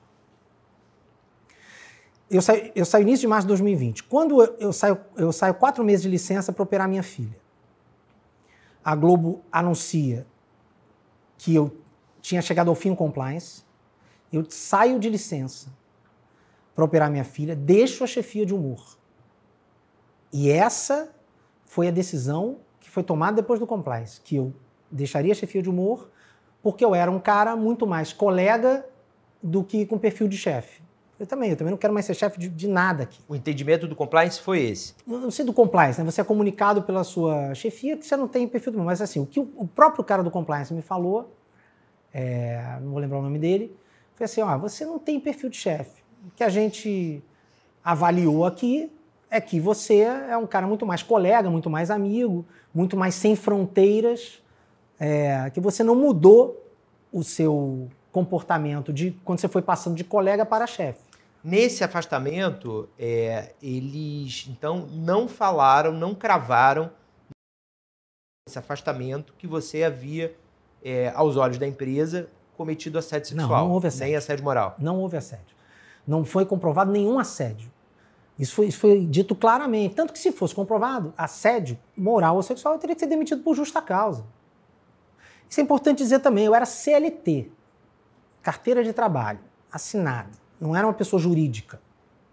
[2.30, 4.04] Eu saio, eu saio início de março de 2020.
[4.04, 7.36] Quando eu, eu saio, eu saio quatro meses de licença para operar minha filha.
[8.84, 10.26] A Globo anuncia
[11.36, 11.76] que eu
[12.20, 13.62] tinha chegado ao fim o compliance.
[14.32, 15.68] Eu saio de licença
[16.74, 18.96] para operar minha filha, deixo a chefia de humor.
[20.32, 21.10] E essa
[21.64, 22.58] foi a decisão
[22.88, 24.52] que foi tomada depois do compliance, que eu
[24.90, 26.10] deixaria a chefia de humor
[26.62, 28.84] porque eu era um cara muito mais colega
[29.42, 30.82] do que com perfil de chefe.
[31.20, 33.20] Eu também, eu também não quero mais ser chefe de, de nada aqui.
[33.28, 34.94] O entendimento do compliance foi esse.
[35.06, 36.10] Eu não sei do compliance, né?
[36.10, 39.26] Você é comunicado pela sua chefia que você não tem perfil do mas assim, o
[39.26, 41.36] que o, o próprio cara do compliance me falou,
[42.12, 43.76] é, não vou lembrar o nome dele,
[44.14, 46.02] foi assim, ó, você não tem perfil de chefe.
[46.26, 47.22] O que a gente
[47.84, 48.90] avaliou aqui
[49.30, 53.36] é que você é um cara muito mais colega, muito mais amigo, muito mais sem
[53.36, 54.42] fronteiras,
[54.98, 56.64] é, que você não mudou
[57.12, 61.00] o seu comportamento de quando você foi passando de colega para chefe.
[61.44, 66.90] Nesse afastamento, é, eles então não falaram, não cravaram
[68.48, 70.34] esse afastamento que você havia,
[70.82, 73.64] é, aos olhos da empresa, cometido assédio Não, sexual.
[73.66, 74.06] não houve assédio.
[74.06, 74.74] Nem assédio moral.
[74.78, 75.56] Não houve assédio.
[76.06, 77.70] Não foi comprovado nenhum assédio.
[78.38, 79.94] Isso foi, isso foi dito claramente.
[79.94, 83.54] Tanto que, se fosse comprovado assédio moral ou sexual, eu teria que ser demitido por
[83.54, 84.24] justa causa.
[85.48, 86.44] Isso é importante dizer também.
[86.44, 87.50] Eu era CLT,
[88.42, 89.40] carteira de trabalho,
[89.72, 90.30] assinada.
[90.60, 91.80] Não era uma pessoa jurídica.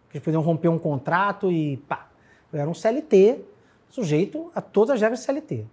[0.10, 2.08] Que podiam romper um contrato e pá.
[2.54, 3.44] Eu era um CLT,
[3.90, 5.66] sujeito a todas as regras CLT.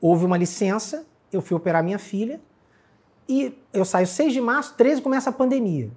[0.00, 2.40] Houve uma licença, eu fui operar minha filha,
[3.28, 5.90] e eu saio 6 de março, 13 começa a pandemia.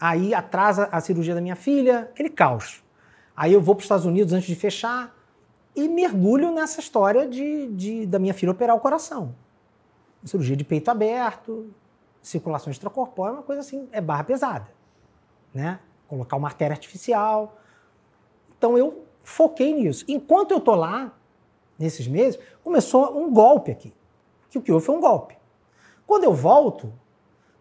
[0.00, 2.82] Aí atrasa a cirurgia da minha filha, aquele caos.
[3.36, 5.14] Aí eu vou para os Estados Unidos antes de fechar
[5.74, 9.34] e mergulho nessa história de, de- da minha filha operar o coração.
[10.24, 11.70] Cirurgia de peito aberto,
[12.22, 14.68] circulação extracorpórea, uma coisa assim, é barra pesada.
[15.52, 15.78] Né?
[16.08, 17.58] Colocar uma artéria artificial.
[18.56, 20.04] Então eu foquei nisso.
[20.08, 21.12] Enquanto eu tô lá,
[21.78, 23.92] nesses meses, começou um golpe aqui.
[24.50, 25.36] Que o que houve foi um golpe.
[26.06, 26.92] Quando eu volto,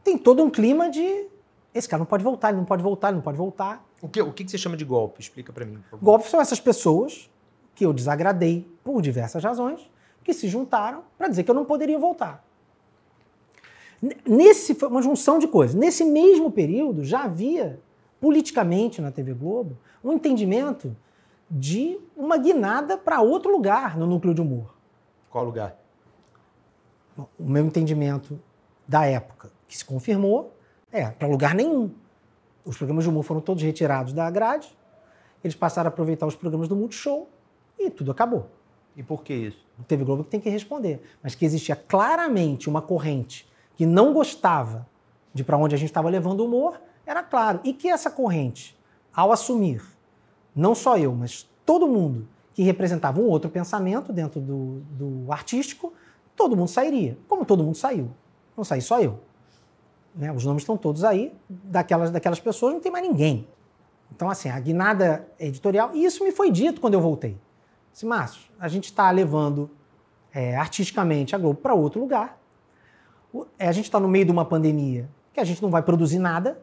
[0.04, 1.28] tem todo um clima de
[1.74, 3.84] esse cara não pode voltar, ele não pode voltar, ele não pode voltar.
[4.02, 5.22] O que, o que você chama de golpe?
[5.22, 5.82] Explica pra mim.
[6.02, 7.30] Golpes são essas pessoas
[7.74, 9.90] que eu desagradei por diversas razões,
[10.24, 12.46] que se juntaram para dizer que eu não poderia voltar.
[14.26, 15.76] Nesse foi uma junção de coisas.
[15.76, 17.80] Nesse mesmo período já havia
[18.20, 20.96] politicamente na TV Globo um entendimento
[21.50, 24.74] de uma guinada para outro lugar no núcleo de humor.
[25.30, 25.78] Qual lugar?
[27.18, 28.40] O meu entendimento
[28.88, 30.53] da época, que se confirmou,
[30.94, 31.92] é para lugar nenhum.
[32.64, 34.74] Os programas de humor foram todos retirados da grade,
[35.44, 37.28] eles passaram a aproveitar os programas do Multishow
[37.78, 38.48] e tudo acabou.
[38.96, 39.66] E por que isso?
[39.78, 41.02] O TV Globo que tem que responder.
[41.22, 44.88] Mas que existia claramente uma corrente que não gostava
[45.34, 47.60] de para onde a gente estava levando o humor, era claro.
[47.64, 48.78] E que essa corrente,
[49.14, 49.84] ao assumir,
[50.56, 55.92] não só eu, mas todo mundo que representava um outro pensamento dentro do, do artístico,
[56.36, 57.18] todo mundo sairia.
[57.28, 58.12] Como todo mundo saiu.
[58.56, 59.20] Não saí só eu.
[60.16, 60.32] Né?
[60.32, 61.34] Os nomes estão todos aí.
[61.50, 63.48] Daquelas, daquelas pessoas não tem mais ninguém.
[64.16, 65.92] Então, assim, a guinada editorial.
[65.94, 67.38] E isso me foi dito quando eu voltei.
[67.92, 69.70] Disse, Márcio, a gente está levando
[70.34, 72.40] é, artisticamente a Globo para outro lugar.
[73.58, 76.20] É, a gente está no meio de uma pandemia que a gente não vai produzir
[76.20, 76.62] nada.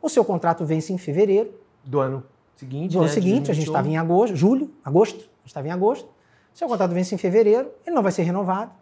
[0.00, 1.52] O seu contrato vence em fevereiro.
[1.84, 2.24] Do ano
[2.56, 2.92] seguinte.
[2.92, 5.70] Do ano né, seguinte, a gente estava em agosto, julho, agosto, a gente estava em
[5.70, 6.06] agosto.
[6.54, 8.72] O seu contrato vence em fevereiro, ele não vai ser renovado.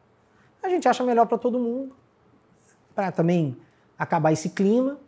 [0.62, 1.94] A gente acha melhor para todo mundo,
[2.94, 3.56] para também
[3.98, 4.98] acabar esse clima,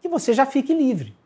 [0.00, 1.16] que você já fique livre.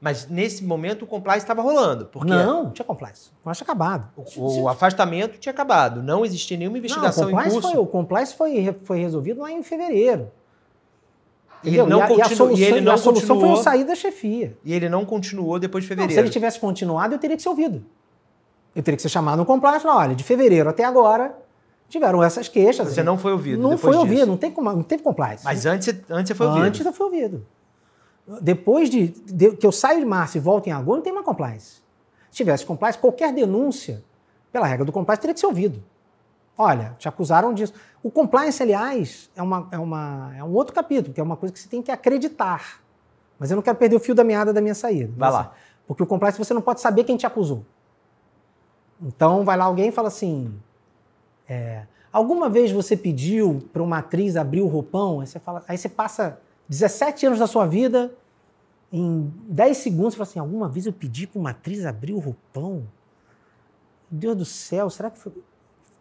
[0.00, 2.06] Mas nesse momento o compliance estava rolando.
[2.06, 3.30] Porque não, não tinha compliance.
[3.44, 4.08] O tinha acabado.
[4.16, 6.02] O, o, afastamento tinha acabado.
[6.02, 7.70] Não existia nenhuma investigação não, o em curso.
[7.70, 10.30] Foi, o compliance foi, foi resolvido lá em fevereiro.
[11.64, 13.56] E ele não, e a, e a solução, e ele não a solução foi eu
[13.56, 14.56] sair da chefia.
[14.64, 16.12] E ele não continuou depois de fevereiro.
[16.12, 17.84] Não, se ele tivesse continuado, eu teria que ser ouvido.
[18.76, 21.36] Eu teria que ser chamado no compliance e falar, olha, de fevereiro até agora
[21.88, 22.88] tiveram essas queixas.
[22.88, 25.44] Você não foi ouvido Não foi ouvido, não, tem, não teve compliance.
[25.44, 26.64] Mas antes, antes você foi ouvido.
[26.64, 27.46] Antes eu fui ouvido.
[28.42, 31.24] Depois de, de, que eu saio de março e volto em agosto, não tem mais
[31.24, 31.80] compliance.
[32.30, 34.04] Se tivesse compliance, qualquer denúncia,
[34.52, 35.82] pela regra do compliance, teria que ser ouvido.
[36.56, 37.72] Olha, te acusaram disso.
[38.02, 41.52] O compliance, aliás, é, uma, é, uma, é um outro capítulo, que é uma coisa
[41.52, 42.82] que você tem que acreditar.
[43.38, 45.12] Mas eu não quero perder o fio da meada da minha saída.
[45.16, 45.54] Vai lá.
[45.86, 47.64] Porque o compliance você não pode saber quem te acusou.
[49.00, 50.52] Então vai lá alguém e fala assim:
[51.48, 55.20] é, alguma vez você pediu para uma atriz abrir o roupão?
[55.20, 58.12] Aí você, fala, aí você passa 17 anos da sua vida,
[58.92, 62.18] em 10 segundos, você fala assim: alguma vez eu pedi para uma atriz abrir o
[62.18, 62.86] roupão?
[64.10, 65.32] Deus do céu, será que foi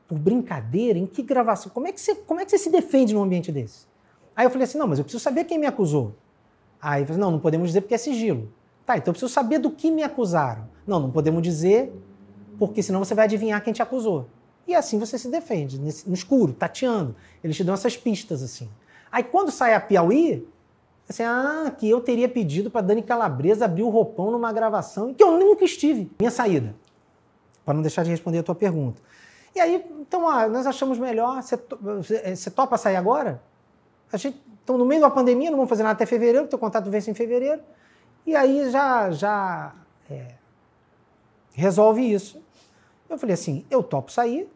[0.08, 0.98] por brincadeira?
[0.98, 1.72] Em que gravação?
[1.74, 3.86] Como é que você, como é que você se defende num ambiente desse?
[4.36, 6.14] Aí eu falei assim: não, mas eu preciso saber quem me acusou.
[6.82, 8.52] Aí eu falei: não, não podemos dizer porque é sigilo.
[8.86, 10.70] Tá, então eu preciso saber do que me acusaram.
[10.86, 11.92] Não, não podemos dizer
[12.58, 14.28] porque senão você vai adivinhar quem te acusou.
[14.68, 17.16] E assim você se defende, no escuro, tateando.
[17.44, 18.70] Eles te dão essas pistas assim.
[19.10, 20.46] Aí quando sai a Piauí,
[21.08, 25.24] assim, ah, que eu teria pedido para Dani Calabresa abrir o roupão numa gravação que
[25.24, 26.12] eu nunca estive.
[26.20, 26.76] Minha saída.
[27.64, 29.02] Para não deixar de responder a tua pergunta.
[29.56, 31.42] E aí, então, ah, nós achamos melhor.
[31.42, 31.58] Você,
[32.36, 33.42] você topa sair agora?
[34.12, 36.90] A gente, então, no meio da pandemia, não vamos fazer nada até fevereiro, teu contrato
[36.90, 37.62] vence em fevereiro.
[38.26, 39.74] E aí já, já
[40.10, 40.34] é,
[41.54, 42.42] resolve isso.
[43.10, 44.50] Eu falei assim: eu topo sair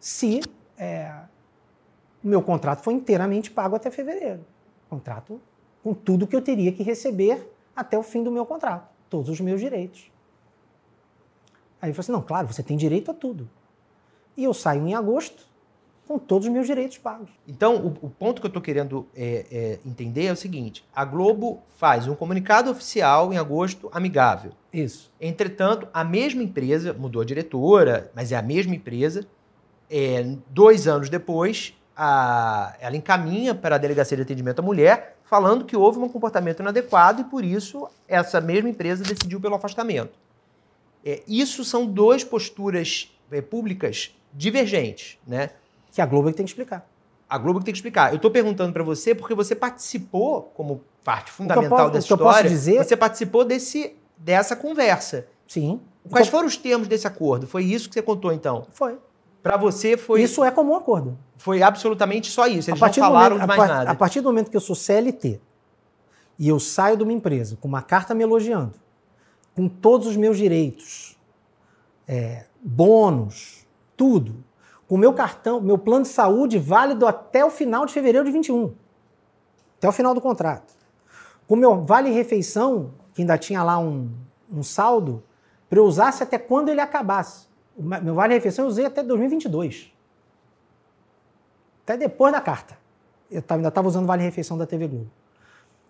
[0.00, 0.40] se
[0.76, 1.12] é,
[2.24, 4.44] o meu contrato foi inteiramente pago até fevereiro.
[4.88, 5.40] Contrato
[5.84, 9.40] com tudo que eu teria que receber até o fim do meu contrato, todos os
[9.40, 10.10] meus direitos.
[11.80, 13.48] Aí eu falei assim: não, claro, você tem direito a tudo.
[14.36, 15.48] E eu saio em agosto
[16.06, 17.30] com todos os meus direitos pagos.
[17.46, 21.04] Então, o, o ponto que eu estou querendo é, é, entender é o seguinte: a
[21.04, 24.52] Globo faz um comunicado oficial em agosto amigável.
[24.72, 25.10] Isso.
[25.20, 29.26] Entretanto, a mesma empresa, mudou a diretora, mas é a mesma empresa,
[29.90, 35.64] é, dois anos depois, a, ela encaminha para a Delegacia de Atendimento à Mulher, falando
[35.64, 40.18] que houve um comportamento inadequado e, por isso, essa mesma empresa decidiu pelo afastamento.
[41.04, 45.50] É, isso são duas posturas é, públicas divergentes, né?
[45.92, 46.88] Que a Globo tem que explicar.
[47.28, 48.10] A Globo tem que explicar.
[48.10, 52.84] Eu estou perguntando para você porque você participou, como parte fundamental posso, dessa história, dizer...
[52.84, 55.26] você participou desse, dessa conversa.
[55.46, 55.80] Sim.
[56.08, 57.46] Quais foram os termos desse acordo?
[57.46, 58.66] Foi isso que você contou, então?
[58.72, 58.98] Foi.
[59.42, 60.22] Para você foi.
[60.22, 61.18] Isso é comum acordo.
[61.36, 62.70] Foi absolutamente só isso.
[62.70, 63.90] Eles não falaram momento, de mais a, nada.
[63.90, 65.40] A partir do momento que eu sou CLT
[66.38, 68.74] e eu saio de uma empresa com uma carta me elogiando,
[69.54, 71.18] com todos os meus direitos,
[72.06, 73.66] é, bônus,
[73.96, 74.44] tudo,
[74.88, 78.32] com o meu cartão, meu plano de saúde válido até o final de fevereiro de
[78.32, 78.74] 21,
[79.78, 80.74] até o final do contrato,
[81.46, 84.10] com o meu vale refeição, que ainda tinha lá um,
[84.50, 85.22] um saldo,
[85.68, 87.49] para eu usasse até quando ele acabasse.
[87.80, 89.92] Meu vale refeição eu usei até 2022.
[91.84, 92.78] Até depois da carta.
[93.30, 95.10] Eu ainda estava usando vale refeição da TV Globo.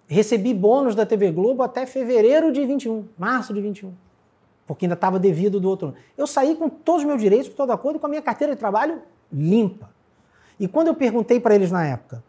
[0.06, 3.92] Recebi bônus da TV Globo até fevereiro de 21, março de 21.
[4.66, 5.96] Porque ainda estava devido do outro ano.
[6.16, 8.58] Eu saí com todos os meus direitos, com todo acordo, com a minha carteira de
[8.58, 9.90] trabalho limpa.
[10.58, 12.22] E quando eu perguntei para eles na época,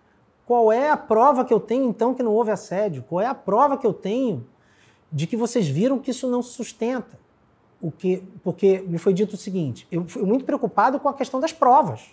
[0.46, 3.04] qual é a prova que eu tenho então que não houve assédio?
[3.04, 4.46] Qual é a prova que eu tenho
[5.12, 7.20] de que vocês viram que isso não se sustenta?
[7.82, 11.40] O que, porque me foi dito o seguinte: eu fui muito preocupado com a questão
[11.40, 12.10] das provas.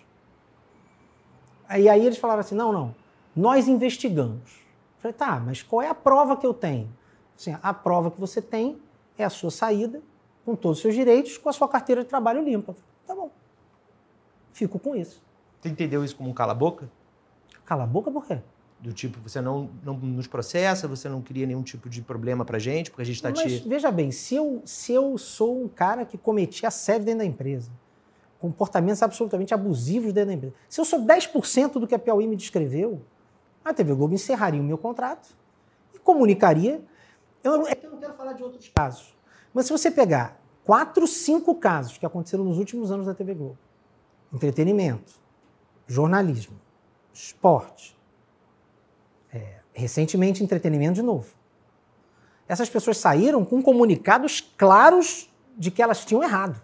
[1.67, 2.95] Aí, aí eles falaram assim: não, não,
[3.35, 4.41] nós investigamos.
[4.97, 6.89] Eu falei, tá, mas qual é a prova que eu tenho?
[7.37, 8.81] Assim, a prova que você tem
[9.17, 10.01] é a sua saída,
[10.43, 12.73] com todos os seus direitos, com a sua carteira de trabalho limpa.
[12.73, 13.31] Falei, tá bom.
[14.51, 15.21] Fico com isso.
[15.61, 16.89] Você entendeu isso como um cala-boca?
[17.65, 18.39] Cala-boca por quê?
[18.79, 22.57] Do tipo, você não, não nos processa, você não cria nenhum tipo de problema pra
[22.57, 23.67] gente, porque a gente está Mas te.
[23.67, 27.69] veja bem, se eu, se eu sou um cara que cometi assédio dentro da empresa,
[28.39, 32.37] comportamentos absolutamente abusivos dentro da empresa, se eu sou 10% do que a Piauí me
[32.37, 33.01] descreveu,
[33.65, 35.35] a TV Globo encerraria o meu contrato
[35.93, 36.81] e comunicaria.
[37.43, 39.13] Eu, é que eu não quero falar de outros casos,
[39.53, 43.57] mas se você pegar quatro, cinco casos que aconteceram nos últimos anos da TV Globo,
[44.31, 45.13] entretenimento,
[45.85, 46.57] jornalismo,
[47.13, 47.98] esporte,
[49.79, 51.27] recentemente entretenimento de novo.
[52.47, 56.59] Essas pessoas saíram com comunicados claros de que elas tinham errado.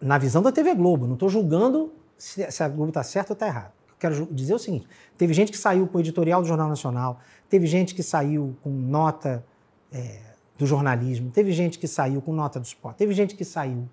[0.00, 3.46] Na visão da TV Globo, não estou julgando se, a Globo está certa ou está
[3.46, 3.72] errada.
[3.98, 7.66] Quero dizer o seguinte: teve gente que saiu com o editorial do Jornal Nacional, teve
[7.66, 9.44] gente que saiu com nota
[9.90, 10.20] é,
[10.58, 13.88] do jornalismo, teve gente que saiu com nota do esporte, teve gente que saiu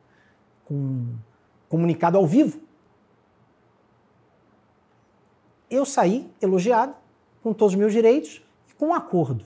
[0.66, 1.16] com
[1.70, 2.60] comunicado ao vivo.
[5.72, 6.94] Eu saí elogiado,
[7.42, 8.44] com todos os meus direitos,
[8.78, 9.46] com um acordo.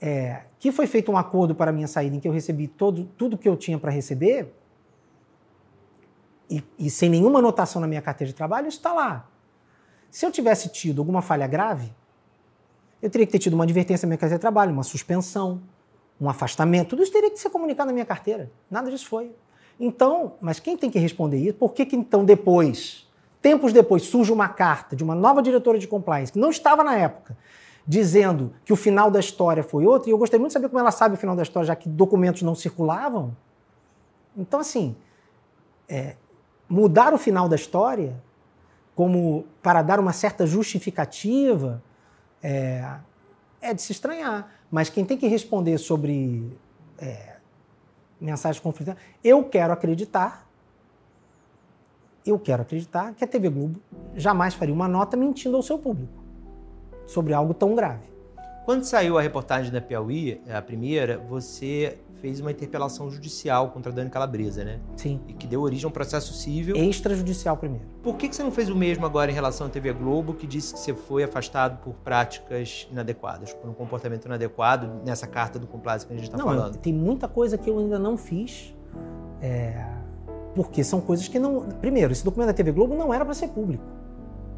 [0.00, 3.04] É, que foi feito um acordo para a minha saída, em que eu recebi todo,
[3.18, 4.50] tudo que eu tinha para receber,
[6.48, 9.28] e, e sem nenhuma anotação na minha carteira de trabalho, isso está lá.
[10.10, 11.92] Se eu tivesse tido alguma falha grave,
[13.00, 15.62] eu teria que ter tido uma advertência na minha carteira de trabalho, uma suspensão,
[16.20, 18.50] um afastamento, tudo isso teria que ser comunicado na minha carteira.
[18.70, 19.32] Nada disso foi.
[19.78, 21.54] Então, mas quem tem que responder isso?
[21.54, 23.08] Por que, que então depois,
[23.40, 26.96] tempos depois, surge uma carta de uma nova diretora de compliance, que não estava na
[26.96, 27.36] época,
[27.86, 30.80] dizendo que o final da história foi outro, e eu gostaria muito de saber como
[30.80, 33.36] ela sabe o final da história, já que documentos não circulavam.
[34.36, 34.96] Então, assim,
[35.88, 36.16] é,
[36.68, 38.22] mudar o final da história
[38.94, 41.82] como para dar uma certa justificativa
[42.42, 42.84] é,
[43.60, 44.50] é de se estranhar.
[44.70, 46.56] Mas quem tem que responder sobre
[46.98, 47.36] é,
[48.20, 50.46] mensagens conflitantes, eu quero acreditar,
[52.26, 53.80] eu quero acreditar que a TV Globo
[54.14, 56.22] jamais faria uma nota mentindo ao seu público
[57.06, 58.08] sobre algo tão grave.
[58.64, 63.94] Quando saiu a reportagem da Piauí, a primeira, você fez uma interpelação judicial contra a
[63.94, 64.78] Dani Calabresa, né?
[64.96, 65.20] Sim.
[65.26, 66.76] E que deu origem a um processo civil.
[66.76, 67.84] Extrajudicial primeiro.
[68.02, 70.74] Por que você não fez o mesmo agora em relação à TV Globo, que disse
[70.74, 76.06] que você foi afastado por práticas inadequadas, por um comportamento inadequado nessa carta do compliance
[76.06, 76.76] que a gente está falando?
[76.76, 78.74] tem muita coisa que eu ainda não fiz,
[79.40, 79.84] é,
[80.54, 81.62] porque são coisas que não.
[81.80, 83.84] Primeiro, esse documento da TV Globo não era para ser público.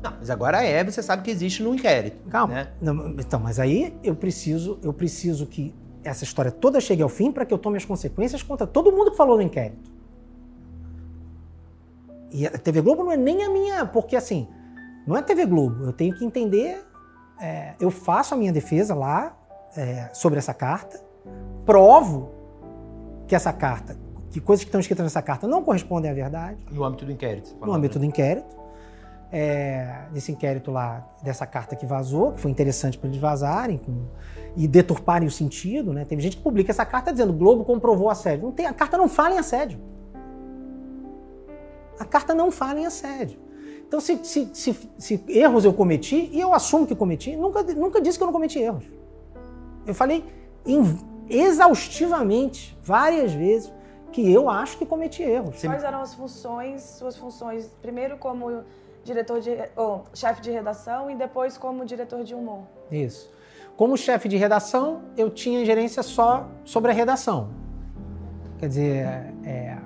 [0.03, 2.29] Não, mas agora é, você sabe que existe no inquérito.
[2.29, 2.55] Calma.
[2.55, 2.69] Né?
[2.81, 7.31] Não, então, mas aí eu preciso, eu preciso que essa história toda chegue ao fim
[7.31, 9.91] para que eu tome as consequências contra todo mundo que falou no inquérito.
[12.33, 14.49] E a TV Globo não é nem a minha, porque assim,
[15.07, 15.85] não é a TV Globo.
[15.85, 16.85] Eu tenho que entender.
[17.41, 19.37] é, eu faço a minha defesa lá
[19.77, 21.01] é, sobre essa carta,
[21.65, 22.31] provo
[23.27, 23.97] que essa carta,
[24.33, 27.55] que coisas que estão escritas nessa carta não correspondem à verdade No âmbito do inquérito.
[27.61, 28.63] No âmbito do inquérito.
[29.35, 34.05] É, desse inquérito lá, dessa carta que vazou, que foi interessante para eles vazarem com-
[34.55, 36.05] e deturparem o sentido, né?
[36.05, 38.45] Teve gente que publica essa carta dizendo Globo comprovou assédio.
[38.45, 39.79] Não tem, a carta não fala em assédio.
[41.99, 43.39] A carta não fala em assédio.
[43.89, 48.01] Então, se, se- se- se erros eu cometi, e eu assumo que cometi, nunca, nunca
[48.01, 48.85] disse que eu não cometi erros.
[49.87, 50.25] Eu falei
[50.67, 53.73] em- exaustivamente, várias vezes,
[54.13, 55.61] que eu acho que cometi erros.
[55.61, 58.63] Quais eram as funções, suas funções, primeiro como
[59.03, 62.63] diretor de, ou chefe de redação e depois como diretor de humor?
[62.91, 63.31] Isso.
[63.77, 67.49] Como chefe de redação, eu tinha ingerência só sobre a redação.
[68.59, 69.07] Quer dizer,
[69.45, 69.77] é,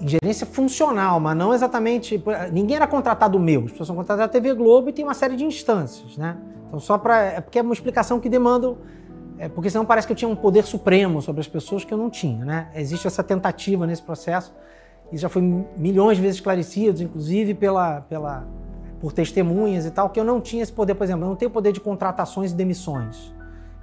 [0.00, 2.22] ingerência funcional, mas não exatamente.
[2.52, 5.36] Ninguém era contratado meu, as pessoas são contratadas da TV Globo e tem uma série
[5.36, 6.36] de instâncias, né?
[6.68, 7.22] Então, só para.
[7.22, 8.76] É porque é uma explicação que demanda.
[9.38, 11.98] É porque senão parece que eu tinha um poder supremo sobre as pessoas que eu
[11.98, 12.68] não tinha, né?
[12.74, 14.54] Existe essa tentativa nesse processo.
[15.12, 15.42] Isso já foi
[15.76, 18.46] milhões de vezes esclarecido, inclusive pela, pela,
[19.00, 20.94] por testemunhas e tal, que eu não tinha esse poder.
[20.94, 23.34] Por exemplo, eu não tenho poder de contratações e demissões.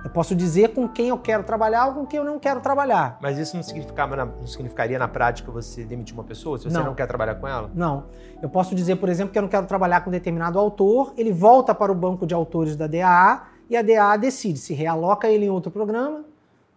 [0.04, 3.20] Eu posso dizer com quem eu quero trabalhar ou com quem eu não quero trabalhar.
[3.22, 6.76] Mas isso não, significava na- não significaria na prática você demitir uma pessoa, se você
[6.76, 6.86] Não.
[6.86, 7.70] não, quer trabalhar com ela?
[7.76, 8.06] Não.
[8.41, 11.76] Eu posso dizer, por exemplo, que eu não quero trabalhar com determinado autor, ele volta
[11.76, 15.49] para o banco de autores da DAA e a DAA decide se realoca ele em
[15.49, 16.26] outro programa,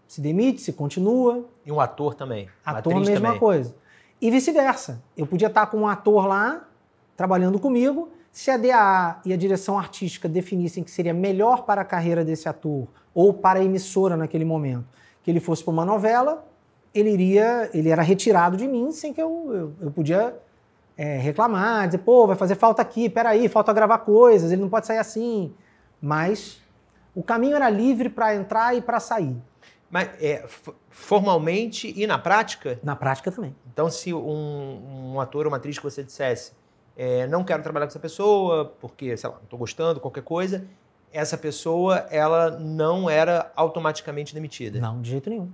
[0.07, 1.45] se demite, se continua.
[1.67, 2.49] E um ator também.
[2.65, 3.41] Ator, atriz mesma também.
[3.41, 3.75] coisa.
[4.21, 5.03] E vice-versa.
[5.17, 6.69] Eu podia estar com um ator lá
[7.17, 8.11] trabalhando comigo.
[8.31, 12.49] Se a DAA e a direção artística definissem que seria melhor para a carreira desse
[12.49, 14.87] ator ou para a emissora naquele momento
[15.25, 16.47] que ele fosse para uma novela,
[16.95, 20.37] ele iria, ele era retirado de mim sem que eu, eu, eu podia
[20.97, 24.87] é, reclamar, dizer, pô, vai fazer falta aqui, peraí, falta gravar coisas, ele não pode
[24.87, 25.53] sair assim.
[26.01, 26.63] Mas
[27.15, 29.37] o caminho era livre para entrar e para sair.
[29.91, 30.45] Mas é,
[30.91, 32.79] formalmente e na prática?
[32.83, 33.55] Na prática também.
[33.73, 36.53] Então, se um, um ator ou uma atriz que você dissesse,
[36.97, 40.67] é, não quero trabalhar com essa pessoa, porque, sei lá, não estou gostando, qualquer coisa,
[41.13, 44.81] essa pessoa, ela não era automaticamente demitida?
[44.81, 45.51] Não, de jeito nenhum.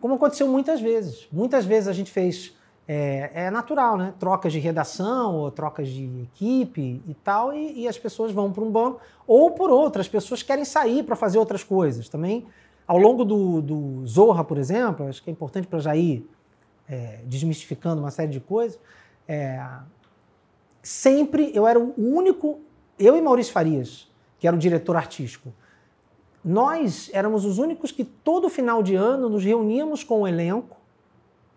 [0.00, 1.28] Como aconteceu muitas vezes.
[1.32, 2.56] Muitas vezes a gente fez
[2.92, 4.12] é, é, natural, né?
[4.18, 8.62] Trocas de redação ou trocas de equipe e tal, e, e as pessoas vão para
[8.62, 10.06] um banco ou por outras.
[10.08, 12.46] pessoas querem sair para fazer outras coisas também.
[12.86, 16.28] Ao longo do, do Zorra, por exemplo, acho que é importante para já ir
[16.86, 18.78] é, desmistificando uma série de coisas.
[19.26, 19.64] É,
[20.82, 22.60] sempre eu era o único,
[22.98, 24.06] eu e Maurício Farias,
[24.38, 25.50] que era o diretor artístico,
[26.44, 30.81] nós éramos os únicos que todo final de ano nos reuníamos com o elenco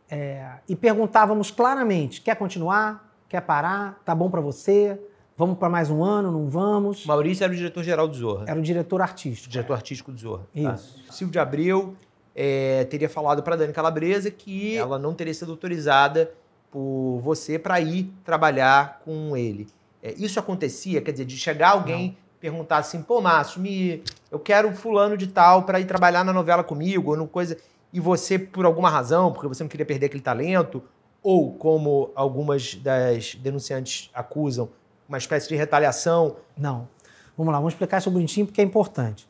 [0.10, 3.14] é, e perguntávamos claramente: quer continuar?
[3.28, 4.01] Quer parar?
[4.06, 4.99] Tá bom para você?
[5.38, 6.32] Vamos para mais um ano?
[6.32, 7.06] Não vamos?
[7.06, 8.45] Maurício era o diretor-geral do Zorra.
[8.47, 9.51] Era o diretor artístico.
[9.51, 9.76] Diretor é.
[9.76, 10.43] artístico do Zorra.
[10.53, 10.74] Tá?
[10.74, 11.03] Isso.
[11.06, 11.12] Tá.
[11.12, 11.95] Silvio de Abreu
[12.34, 16.32] é, teria falado para Dani Calabresa que ela não teria sido autorizada
[16.72, 19.68] por você para ir trabalhar com ele.
[20.01, 21.01] É, isso acontecia?
[21.01, 22.16] Quer dizer, de chegar alguém não.
[22.39, 26.64] perguntar assim, pô, Márcio, me, eu quero fulano de tal para ir trabalhar na novela
[26.64, 27.58] comigo, ou no coisa
[27.95, 30.83] e você, por alguma razão, porque você não queria perder aquele talento,
[31.23, 34.67] ou como algumas das denunciantes acusam,
[35.07, 36.35] uma espécie de retaliação?
[36.57, 36.89] Não.
[37.37, 39.25] Vamos lá, vamos explicar isso bonitinho porque é importante.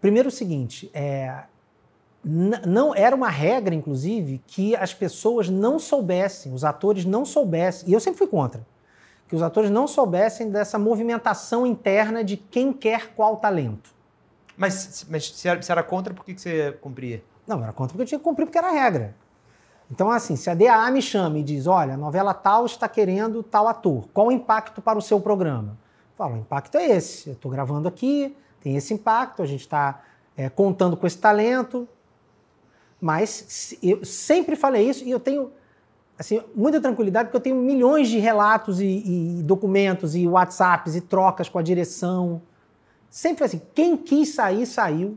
[0.00, 1.46] Primeiro o seguinte, é,
[2.24, 7.92] não era uma regra, inclusive, que as pessoas não soubessem, os atores não soubessem, e
[7.92, 8.64] eu sempre fui contra,
[9.26, 13.90] que os atores não soubessem dessa movimentação interna de quem quer qual talento.
[14.56, 17.20] Mas, mas se, era, se era contra, por que, que você cumpria?
[17.46, 19.14] Não, era contra porque eu tinha que cumprir porque era regra.
[19.90, 23.42] Então, assim, se a DAA me chama e diz, olha, a novela tal está querendo
[23.42, 25.78] tal ator, qual o impacto para o seu programa?
[26.12, 29.60] Eu falo, o impacto é esse, eu estou gravando aqui, tem esse impacto, a gente
[29.60, 30.02] está
[30.36, 31.88] é, contando com esse talento,
[33.00, 35.52] mas eu sempre falei isso e eu tenho
[36.18, 41.00] assim, muita tranquilidade porque eu tenho milhões de relatos e, e documentos e WhatsApps e
[41.00, 42.42] trocas com a direção.
[43.10, 45.16] Sempre assim, quem quis sair, saiu.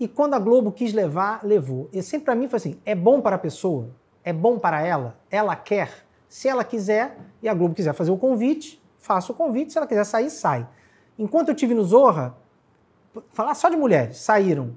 [0.00, 1.88] E quando a Globo quis levar, levou.
[1.92, 3.90] E sempre para mim foi assim: é bom para a pessoa,
[4.22, 6.06] é bom para ela, ela quer.
[6.28, 9.72] Se ela quiser e a Globo quiser fazer o convite, faça o convite.
[9.72, 10.68] Se ela quiser sair, sai.
[11.18, 12.36] Enquanto eu tive no Zorra,
[13.30, 14.76] falar só de mulheres, saíram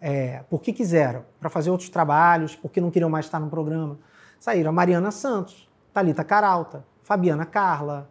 [0.00, 3.98] é, porque quiseram, para fazer outros trabalhos, porque não queriam mais estar no programa.
[4.38, 8.10] Saíram a Mariana Santos, Talita Caralta, Fabiana Carla,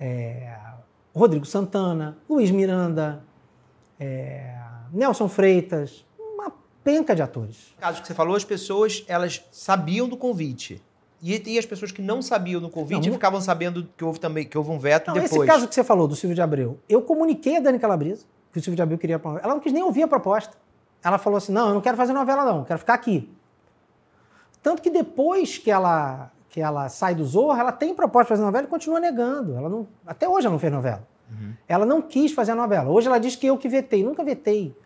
[0.00, 0.56] é,
[1.14, 3.22] Rodrigo Santana, Luiz Miranda,
[4.00, 4.58] é,
[4.92, 7.74] Nelson Freitas, uma penca de atores.
[7.76, 10.82] No caso que você falou, as pessoas elas sabiam do convite.
[11.22, 14.44] E, e as pessoas que não sabiam do convite não, ficavam sabendo que houve também
[14.44, 15.32] que houve um veto não, depois.
[15.32, 18.58] Esse caso que você falou do Silvio de Abreu, eu comuniquei a Dani Calabresa que
[18.58, 19.20] o Silvio de Abreu queria.
[19.24, 20.56] Ela não quis nem ouvir a proposta.
[21.02, 23.30] Ela falou assim: não, eu não quero fazer novela, não, quero ficar aqui.
[24.62, 28.42] Tanto que depois que ela, que ela sai do Zorra, ela tem proposta de fazer
[28.42, 29.54] novela e continua negando.
[29.54, 31.06] Ela não, até hoje ela não fez novela.
[31.30, 31.52] Uhum.
[31.68, 32.90] Ela não quis fazer a novela.
[32.90, 34.02] Hoje ela diz que eu que vetei.
[34.04, 34.76] Nunca vetei.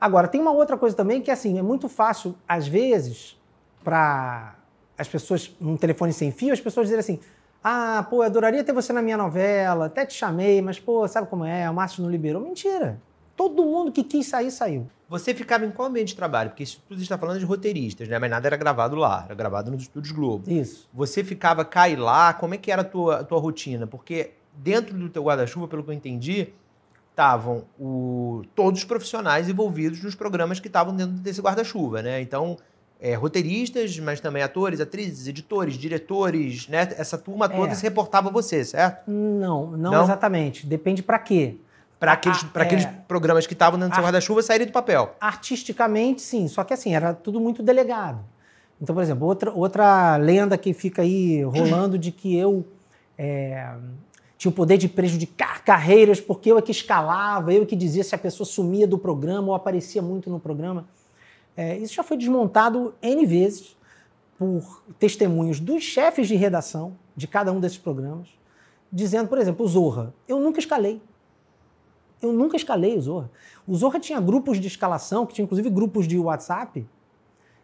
[0.00, 3.40] Agora, tem uma outra coisa também que assim, é muito fácil, às vezes,
[3.84, 4.56] para
[4.98, 7.20] as pessoas, num telefone sem fio, as pessoas dizerem assim:
[7.62, 11.28] ah, pô, eu adoraria ter você na minha novela, até te chamei, mas, pô, sabe
[11.28, 11.70] como é?
[11.70, 12.42] O Márcio não liberou.
[12.42, 13.00] Mentira.
[13.36, 14.88] Todo mundo que quis sair, saiu.
[15.08, 16.50] Você ficava em qual ambiente de trabalho?
[16.50, 18.18] Porque isso tudo está falando de roteiristas, né?
[18.18, 20.50] Mas nada era gravado lá, era gravado nos estúdios Globo.
[20.50, 20.88] Isso.
[20.92, 23.86] Você ficava cá e lá, como é que era a tua, a tua rotina?
[23.86, 26.48] Porque dentro do teu guarda-chuva, pelo que eu entendi,
[27.10, 27.64] estavam
[28.54, 32.20] todos os profissionais envolvidos nos programas que estavam dentro desse guarda-chuva, né?
[32.20, 32.56] Então,
[33.00, 36.88] é, roteiristas, mas também atores, atrizes, editores, diretores, né?
[36.96, 37.74] Essa turma toda é.
[37.74, 39.10] se reportava a você, certo?
[39.10, 40.04] Não, não, não?
[40.04, 40.66] exatamente.
[40.66, 41.56] Depende para quê?
[41.98, 45.14] Para aqueles, pra aqueles é, programas que estavam dentro do seu guarda-chuva saírem do papel.
[45.20, 46.48] Artisticamente, sim.
[46.48, 48.24] Só que assim, era tudo muito delegado.
[48.80, 52.66] Então, por exemplo, outra, outra lenda que fica aí rolando de que eu
[53.16, 53.72] é,
[54.42, 58.02] tinha o poder de prejudicar carreiras porque eu é que escalava, eu é que dizia
[58.02, 60.88] se a pessoa sumia do programa ou aparecia muito no programa.
[61.56, 63.76] É, isso já foi desmontado N vezes
[64.36, 68.30] por testemunhos dos chefes de redação de cada um desses programas,
[68.92, 70.12] dizendo, por exemplo, o Zorra.
[70.26, 71.00] Eu nunca escalei.
[72.20, 73.30] Eu nunca escalei o Zorra.
[73.64, 76.84] O Zorra tinha grupos de escalação, que tinha inclusive grupos de WhatsApp,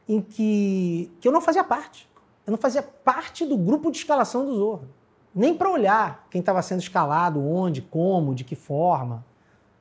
[0.09, 2.09] em que, que eu não fazia parte.
[2.47, 4.98] Eu não fazia parte do grupo de escalação do Zorra.
[5.35, 9.25] Nem para olhar quem estava sendo escalado, onde, como, de que forma.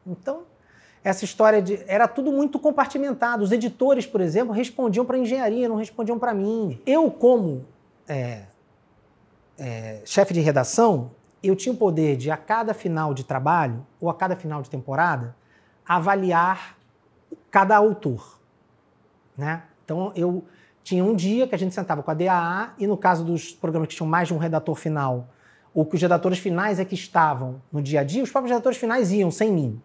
[0.06, 0.43] Então,
[1.04, 1.84] essa história de.
[1.88, 3.43] Era tudo muito compartimentado.
[3.43, 6.82] Os editores, por exemplo, respondiam para a engenharia, não respondiam para mim.
[6.86, 7.66] Eu, como
[8.08, 8.43] é,
[9.58, 14.10] é, chefe de redação, eu tinha o poder de, a cada final de trabalho, ou
[14.10, 15.36] a cada final de temporada,
[15.88, 16.78] avaliar
[17.50, 18.39] cada autor.
[19.38, 19.64] Né?
[19.84, 20.43] Então, eu
[20.84, 23.89] tinha um dia que a gente sentava com a DAA, e no caso dos programas
[23.89, 25.28] que tinham mais de um redator final,
[25.78, 28.80] ou que os redatores finais é que estavam no dia a dia, os próprios redatores
[28.80, 29.80] finais iam sem mim.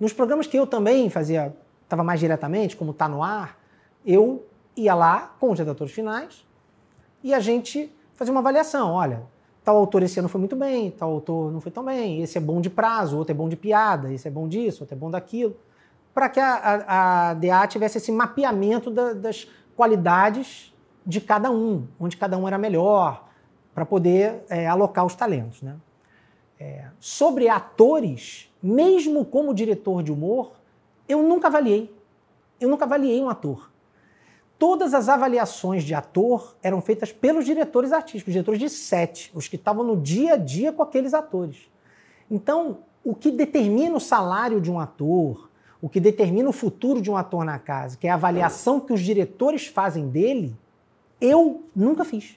[0.00, 3.56] Nos programas que eu também fazia, estava mais diretamente, como está no ar,
[4.04, 4.44] eu
[4.76, 6.44] ia lá com os redatores finais
[7.22, 8.90] e a gente fazia uma avaliação.
[8.90, 9.22] Olha,
[9.62, 12.40] tal autor esse ano foi muito bem, tal autor não foi tão bem, esse é
[12.40, 15.12] bom de prazo, outro é bom de piada, esse é bom disso, outro é bom
[15.12, 15.56] daquilo.
[16.12, 19.46] Para que a, a, a, DA tivesse esse mapeamento da, das
[19.76, 20.74] qualidades
[21.06, 23.27] de cada um, onde cada um era melhor,
[23.78, 25.62] para poder é, alocar os talentos.
[25.62, 25.76] Né?
[26.58, 30.50] É, sobre atores, mesmo como diretor de humor,
[31.08, 31.94] eu nunca avaliei.
[32.60, 33.70] Eu nunca avaliei um ator.
[34.58, 39.54] Todas as avaliações de ator eram feitas pelos diretores artísticos, diretores de sete, os que
[39.54, 41.70] estavam no dia a dia com aqueles atores.
[42.28, 45.48] Então, o que determina o salário de um ator,
[45.80, 48.92] o que determina o futuro de um ator na casa, que é a avaliação que
[48.92, 50.56] os diretores fazem dele,
[51.20, 52.36] eu nunca fiz.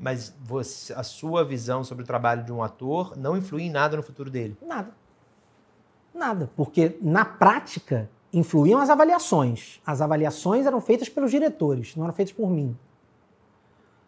[0.00, 3.98] Mas você, a sua visão sobre o trabalho de um ator não influi em nada
[3.98, 4.56] no futuro dele?
[4.66, 4.90] Nada.
[6.14, 9.78] Nada, porque na prática influíam as avaliações.
[9.86, 12.76] As avaliações eram feitas pelos diretores, não eram feitas por mim.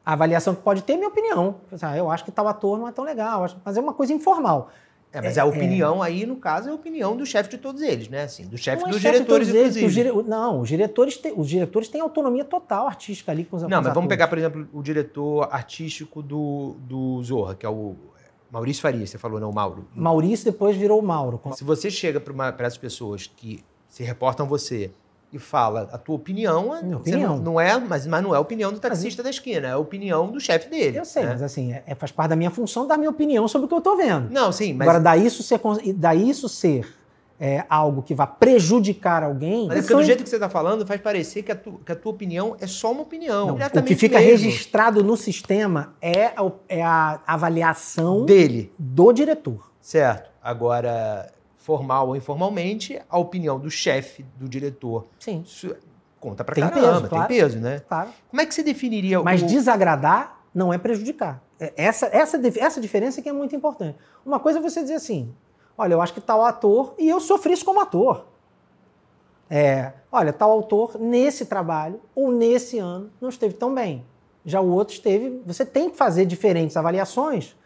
[0.04, 1.56] A avaliação que pode ter é minha opinião.
[1.80, 4.70] Ah, eu acho que tal ator não é tão legal, mas é uma coisa informal.
[5.12, 6.08] É, mas é, a opinião é...
[6.08, 8.22] aí, no caso, é a opinião do chefe de todos eles, né?
[8.22, 9.88] Assim, do chefe dos chefe diretores, inclusive.
[9.88, 10.10] Dire...
[10.22, 13.78] Não, os diretores, têm, os diretores têm autonomia total artística ali com os Não, mas
[13.78, 13.94] atores.
[13.94, 17.94] vamos pegar, por exemplo, o diretor artístico do, do Zorra, que é o
[18.50, 19.86] Maurício Faria, você falou, não, Mauro.
[19.94, 21.40] Maurício depois virou Mauro.
[21.54, 24.90] Se você chega para essas pessoas que se reportam você
[25.32, 27.36] e fala a tua opinião, Minha opinião.
[27.36, 29.70] Não, não, é, mas, mas não é a opinião do taxista mas, da esquina, é
[29.72, 30.98] a opinião do chefe dele.
[30.98, 31.30] Eu sei, né?
[31.30, 33.78] mas assim, é, faz parte da minha função dar minha opinião sobre o que eu
[33.78, 34.30] estou vendo.
[34.30, 34.86] Não, sim, mas...
[34.86, 35.60] Agora, daí isso ser,
[35.94, 36.86] daí isso ser
[37.40, 39.66] é, algo que vá prejudicar alguém.
[39.66, 41.90] Mas é porque do jeito que você está falando, faz parecer que a, tu, que
[41.90, 43.58] a, tua opinião é só uma opinião.
[43.58, 44.30] Não, o que fica mesmo.
[44.30, 49.72] registrado no sistema é a, é a avaliação dele, do diretor.
[49.80, 50.30] Certo.
[50.40, 55.06] Agora, formal ou informalmente, a opinião do chefe, do diretor.
[55.18, 55.44] Sim.
[56.20, 57.28] Conta pra tem caramba, peso, claro.
[57.28, 57.80] tem peso, né?
[57.80, 58.10] Claro.
[58.28, 59.46] Como é que você definiria Mas o...
[59.46, 61.42] desagradar não é prejudicar.
[61.58, 63.98] É, essa, essa, essa diferença que é muito importante.
[64.24, 65.34] Uma coisa é você dizer assim,
[65.76, 68.26] Olha, eu acho que tal ator, e eu sofri isso como ator.
[69.48, 74.04] É, olha, tal autor, nesse trabalho ou nesse ano, não esteve tão bem.
[74.44, 75.42] Já o outro esteve.
[75.46, 77.56] Você tem que fazer diferentes avaliações,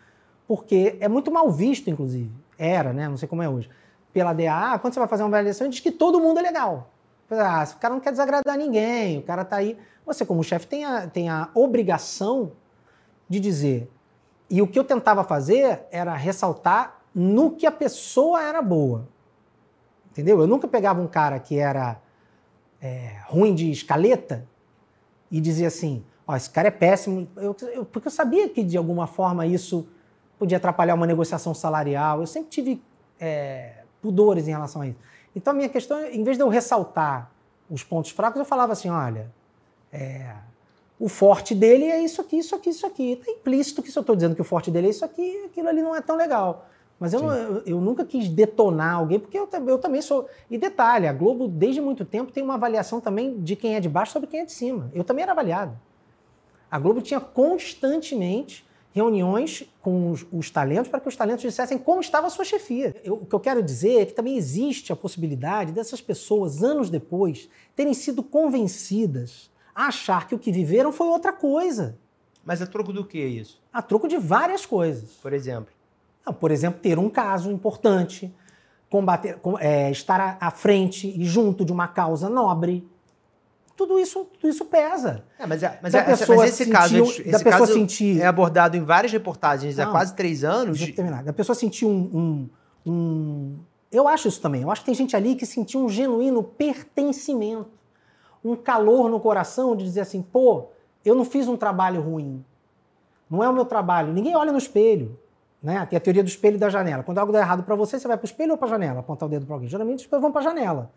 [0.46, 2.30] porque é muito mal visto, inclusive.
[2.58, 3.08] Era, né?
[3.08, 3.68] Não sei como é hoje.
[4.16, 6.88] Pela DA, quando você vai fazer uma avaliação, diz que todo mundo é legal.
[7.30, 9.76] Ah, o cara não quer desagradar ninguém, o cara tá aí.
[10.06, 12.52] Você, como chefe, tem a, tem a obrigação
[13.28, 13.90] de dizer.
[14.48, 19.06] E o que eu tentava fazer era ressaltar no que a pessoa era boa.
[20.10, 20.40] Entendeu?
[20.40, 22.00] Eu nunca pegava um cara que era
[22.80, 24.48] é, ruim de escaleta
[25.30, 27.28] e dizia assim: Ó, oh, esse cara é péssimo.
[27.36, 29.86] Eu, eu, porque eu sabia que de alguma forma isso
[30.38, 32.20] podia atrapalhar uma negociação salarial.
[32.20, 32.82] Eu sempre tive
[33.20, 34.98] é, pudores em relação a isso.
[35.34, 37.28] Então a minha questão, em vez de eu ressaltar
[37.68, 39.32] os pontos fracos, eu falava assim: olha,
[39.92, 40.32] é,
[40.98, 43.12] o forte dele é isso aqui, isso aqui, isso aqui.
[43.12, 45.68] Está implícito que se eu estou dizendo que o forte dele é isso aqui, aquilo
[45.68, 46.68] ali não é tão legal.
[46.98, 50.28] Mas eu, eu, eu, nunca quis detonar alguém, porque eu, eu, também sou.
[50.50, 53.88] E detalhe, a Globo, desde muito tempo, tem uma avaliação também de quem é de
[53.88, 54.90] baixo sobre quem é de cima.
[54.94, 55.78] Eu também era avaliado.
[56.70, 62.00] A Globo tinha constantemente reuniões com os, os talentos para que os talentos dissessem como
[62.00, 62.96] estava a sua chefia.
[63.04, 66.88] Eu, o que eu quero dizer é que também existe a possibilidade dessas pessoas, anos
[66.88, 71.98] depois, terem sido convencidas a achar que o que viveram foi outra coisa.
[72.42, 73.60] Mas a troco do que isso?
[73.70, 75.10] A troco de várias coisas.
[75.20, 75.74] Por exemplo?
[76.40, 78.34] Por exemplo, ter um caso importante,
[78.88, 82.88] combater, é, estar à frente e junto de uma causa nobre.
[83.76, 85.22] Tudo isso, tudo isso pesa.
[85.38, 88.26] É, mas, mas, da pessoa mas esse sentir, caso, esse da pessoa caso sentir, é
[88.26, 90.78] abordado em várias reportagens não, há quase três anos.
[90.78, 91.22] Deixa eu terminar.
[91.22, 92.48] Da pessoa sentir um,
[92.86, 93.58] um, um.
[93.92, 94.62] Eu acho isso também.
[94.62, 97.68] Eu acho que tem gente ali que sentiu um genuíno pertencimento,
[98.42, 100.68] um calor no coração de dizer assim: pô,
[101.04, 102.42] eu não fiz um trabalho ruim.
[103.28, 104.10] Não é o meu trabalho.
[104.10, 105.18] Ninguém olha no espelho.
[105.62, 105.84] Né?
[105.86, 107.02] Tem a teoria do espelho e da janela.
[107.02, 109.00] Quando algo dá errado para você, você vai para o espelho ou para a janela
[109.00, 109.68] apontar o dedo para alguém?
[109.68, 110.90] Geralmente as pessoas vão para a janela.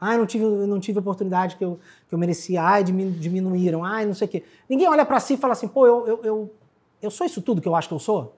[0.00, 1.78] Ah, eu não tive, não tive a oportunidade que eu,
[2.08, 2.62] que eu merecia.
[2.62, 3.84] Ai, diminuíram.
[3.84, 4.44] Ai, não sei o quê.
[4.68, 6.54] Ninguém olha para si e fala assim, pô, eu, eu, eu,
[7.02, 8.36] Eu sou isso tudo que eu acho que eu sou?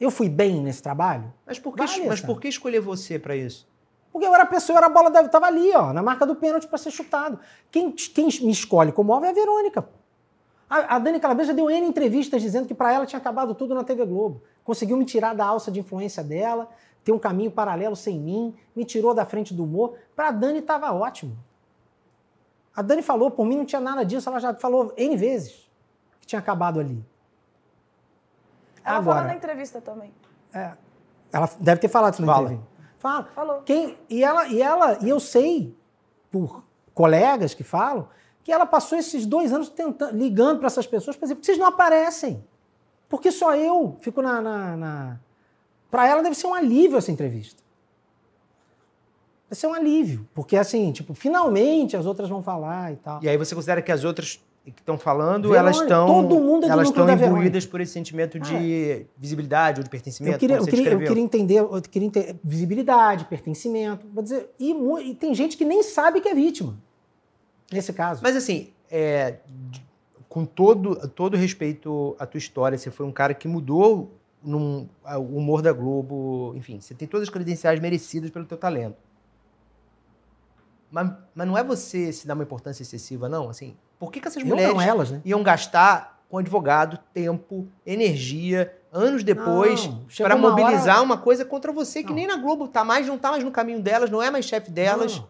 [0.00, 1.32] Eu fui bem nesse trabalho?
[1.46, 3.68] Mas por que, Vale, mas por que escolher você para isso?
[4.12, 5.26] Porque eu era a pessoa, eu era a bola da.
[5.28, 7.38] Tava ali, ó, na marca do pênalti para ser chutado.
[7.70, 9.88] Quem, quem me escolhe como alvo é a Verônica.
[10.68, 13.84] A, a Dani Calabresa deu N entrevistas dizendo que para ela tinha acabado tudo na
[13.84, 14.42] TV Globo.
[14.64, 16.68] Conseguiu me tirar da alça de influência dela,
[17.04, 19.96] ter um caminho paralelo sem mim, me tirou da frente do humor.
[20.14, 21.36] Para a Dani estava ótimo.
[22.74, 25.70] A Dani falou, por mim não tinha nada disso, ela já falou N vezes
[26.20, 27.04] que tinha acabado ali.
[28.84, 30.12] Ela Agora, falou na entrevista também.
[30.52, 30.72] é,
[31.32, 32.44] ela deve ter falado isso na Fala.
[32.44, 32.72] entrevista.
[32.98, 33.24] Fala.
[33.34, 33.62] Falou.
[33.62, 35.76] Quem, e, ela, e ela, e eu sei,
[36.30, 36.62] por
[36.94, 38.08] colegas que falam,
[38.44, 41.66] que ela passou esses dois anos tentando, ligando para essas pessoas para dizer, vocês não
[41.66, 42.44] aparecem?
[43.08, 44.40] Porque só eu fico na.
[44.40, 45.20] na, na...
[45.92, 47.62] Para ela deve ser um alívio essa entrevista.
[49.50, 50.26] Deve ser um alívio.
[50.32, 53.22] Porque assim, tipo, finalmente as outras vão falar e tal.
[53.22, 56.64] E aí você considera que as outras que estão falando, Verônica, elas estão todo mundo
[56.64, 60.56] é elas estão da imbuídas por esse sentimento de visibilidade ou de pertencimento, Eu queria,
[60.56, 64.06] eu, queria, eu queria entender, eu queria entender visibilidade, pertencimento.
[64.14, 64.72] Vou dizer, e,
[65.04, 66.78] e tem gente que nem sabe que é vítima.
[67.70, 68.22] Nesse caso.
[68.22, 69.34] Mas assim, é,
[70.26, 74.10] com todo, todo respeito à tua história, você foi um cara que mudou
[74.44, 78.56] num- a- o humor da Globo, enfim, você tem todas as credenciais merecidas pelo teu
[78.58, 78.96] talento.
[80.90, 83.48] Mas, mas não é você se dar uma importância excessiva, não?
[83.48, 85.20] Assim, por que, que essas eu mulheres não, elas, né?
[85.24, 89.88] iam gastar com advogado tempo, energia, anos depois,
[90.18, 92.16] para mobilizar hora- uma coisa contra você que Não.
[92.16, 94.70] nem na Globo tá mais, não tá mais no caminho delas, não é mais chefe
[94.70, 95.18] delas.
[95.18, 95.28] Não.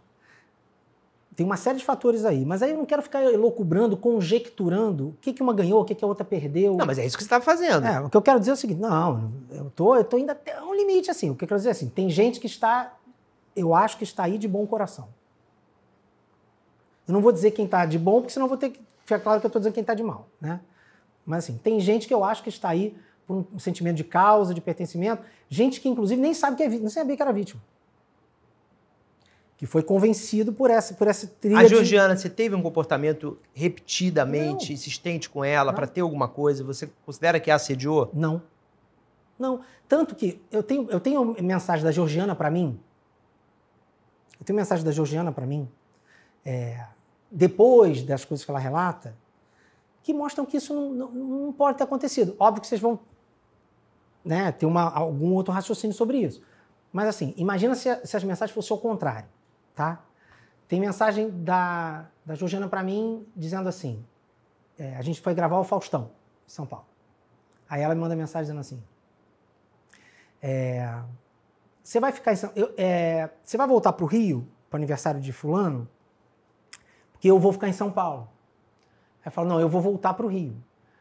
[1.42, 5.16] Tem uma série de fatores aí, mas aí eu não quero ficar elocubrando, conjecturando o
[5.20, 6.76] que, que uma ganhou, o que, que a outra perdeu.
[6.76, 7.84] Não, mas é isso que você tá fazendo.
[7.84, 10.30] É, o que eu quero dizer é o seguinte: não, eu tô, eu tô indo
[10.30, 11.30] até um limite assim.
[11.30, 12.94] O que eu quero dizer é assim: tem gente que está,
[13.56, 15.08] eu acho que está aí de bom coração.
[17.08, 19.40] Eu não vou dizer quem está de bom, porque senão vou ter que ficar claro
[19.40, 20.60] que eu estou dizendo quem está de mal, né?
[21.26, 24.54] Mas assim, tem gente que eu acho que está aí por um sentimento de causa,
[24.54, 27.60] de pertencimento, gente que inclusive nem sabe que é vítima, não sabia que era vítima.
[29.62, 33.38] Que foi convencido por essa, por essa trilha A de- Georgiana, você teve um comportamento
[33.54, 34.74] repetidamente Não.
[34.74, 36.64] insistente com ela para ter alguma coisa?
[36.64, 38.10] Você considera que a assediou?
[38.12, 38.42] Não.
[39.38, 39.60] Não.
[39.88, 42.76] Tanto que eu tenho, eu tenho mensagem da Georgiana para mim.
[44.40, 45.68] Eu tenho mensagem da Georgiana para mim,
[46.44, 46.84] é,
[47.30, 49.14] depois das coisas que ela relata,
[50.02, 52.34] que mostram que isso não, não- não pode ter acontecido.
[52.36, 52.98] Óbvio que vocês vão
[54.24, 56.42] né, ter uma, algum outro raciocínio sobre isso.
[56.92, 59.28] Mas assim, imagina se, se as mensagens fossem ao contrário,
[59.74, 60.02] tá?
[60.68, 64.04] Tem mensagem da, da Georgiana para mim dizendo assim:
[64.78, 66.10] é, a gente foi gravar o Faustão,
[66.46, 66.86] São Paulo.
[67.68, 68.82] Aí ela me manda mensagem dizendo assim:
[70.40, 71.02] é,
[71.82, 75.20] Você vai ficar em São eu- é, Você vai voltar para o Rio, para aniversário
[75.20, 75.88] de Fulano?
[77.12, 78.28] Porque eu vou ficar em São Paulo.
[79.20, 80.56] Aí eu falo: Não, eu vou voltar para o Rio.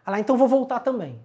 [0.05, 1.19] Ela, então eu vou voltar também.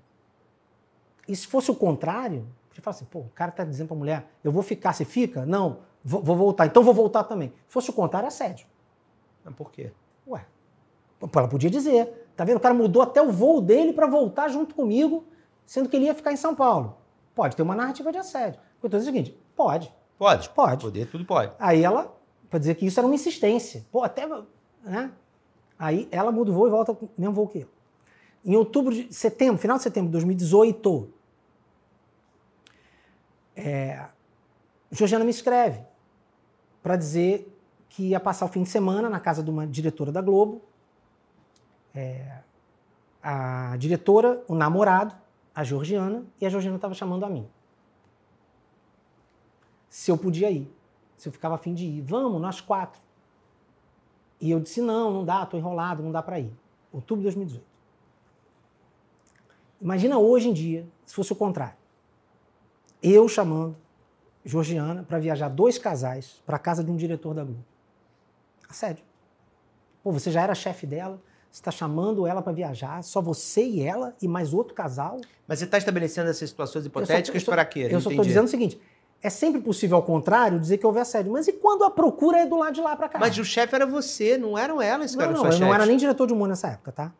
[1.28, 3.98] E se fosse o contrário, você fala assim: pô, o cara tá dizendo para a
[3.98, 5.44] mulher: eu vou ficar, você fica?
[5.44, 7.48] Não, vou, vou voltar, então vou voltar também.
[7.66, 8.66] Se fosse o contrário, é assédio.
[9.44, 9.92] Mas por quê?
[10.26, 10.46] Ué,
[11.34, 12.30] ela podia dizer.
[12.36, 12.58] Tá vendo?
[12.58, 15.24] O cara mudou até o voo dele para voltar junto comigo,
[15.64, 16.96] sendo que ele ia ficar em São Paulo.
[17.34, 18.60] Pode ter uma narrativa de assédio.
[18.82, 19.92] Eu tô dizendo o seguinte: pode.
[20.16, 20.48] Pode.
[20.50, 20.84] Pode.
[20.84, 21.52] Poder, tudo pode.
[21.58, 22.14] Aí ela,
[22.48, 23.84] para dizer que isso era uma insistência.
[23.90, 24.26] Pô, até.
[24.84, 25.10] Né?
[25.78, 27.68] Aí ela muda o voo e volta com o mesmo voo que eu.
[28.44, 31.10] Em outubro de setembro, final de setembro de 2018,
[33.56, 34.06] é,
[34.92, 35.80] Georgiana me escreve
[36.86, 37.52] para dizer
[37.88, 40.62] que ia passar o fim de semana na casa de uma diretora da Globo.
[41.92, 42.42] É,
[43.20, 45.12] a diretora, o namorado,
[45.52, 47.44] a Georgiana, e a Georgiana estava chamando a mim.
[49.90, 50.72] Se eu podia ir,
[51.16, 52.02] se eu ficava afim de ir.
[52.02, 53.00] Vamos, nós quatro.
[54.40, 56.52] E eu disse: não, não dá, estou enrolado, não dá para ir.
[56.92, 57.66] Outubro de 2018.
[59.80, 61.76] Imagina hoje em dia, se fosse o contrário.
[63.02, 63.76] Eu chamando
[64.46, 67.64] Georgiana para viajar dois casais para casa de um diretor da Globo.
[68.68, 69.04] Assédio.
[70.02, 71.20] Pô, você já era chefe dela,
[71.50, 75.20] você está chamando ela para viajar, só você e ela e mais outro casal.
[75.48, 77.80] Mas você está estabelecendo essas situações hipotéticas só- para quê?
[77.88, 78.80] Eu Não só estou dizendo o seguinte:
[79.20, 81.32] é sempre possível, ao contrário, dizer que houve assédio.
[81.32, 83.18] Mas e quando a procura é do lado de lá para cá?
[83.18, 85.74] Mas o chefe era você, não eram elas que não, eram não, suas eu não
[85.74, 87.12] era nem diretor de humor nessa época, tá?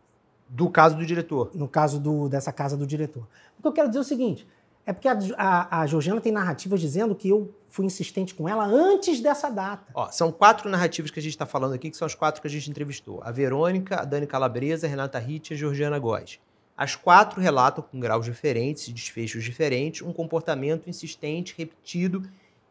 [0.48, 1.50] Do caso do diretor.
[1.54, 3.26] No caso do- dessa casa do diretor.
[3.58, 4.46] O que eu quero dizer é o seguinte:
[4.86, 8.64] é porque a, a, a Georgiana tem narrativas dizendo que eu fui insistente com ela
[8.64, 9.90] antes dessa data.
[9.92, 12.46] Ó, são quatro narrativas que a gente está falando aqui, que são as quatro que
[12.46, 13.20] a gente entrevistou.
[13.24, 16.38] A Verônica, a Dani Calabresa, a Renata Ritt e a Georgiana Góes.
[16.76, 22.22] As quatro relatam, com graus diferentes e desfechos diferentes, um comportamento insistente, repetido,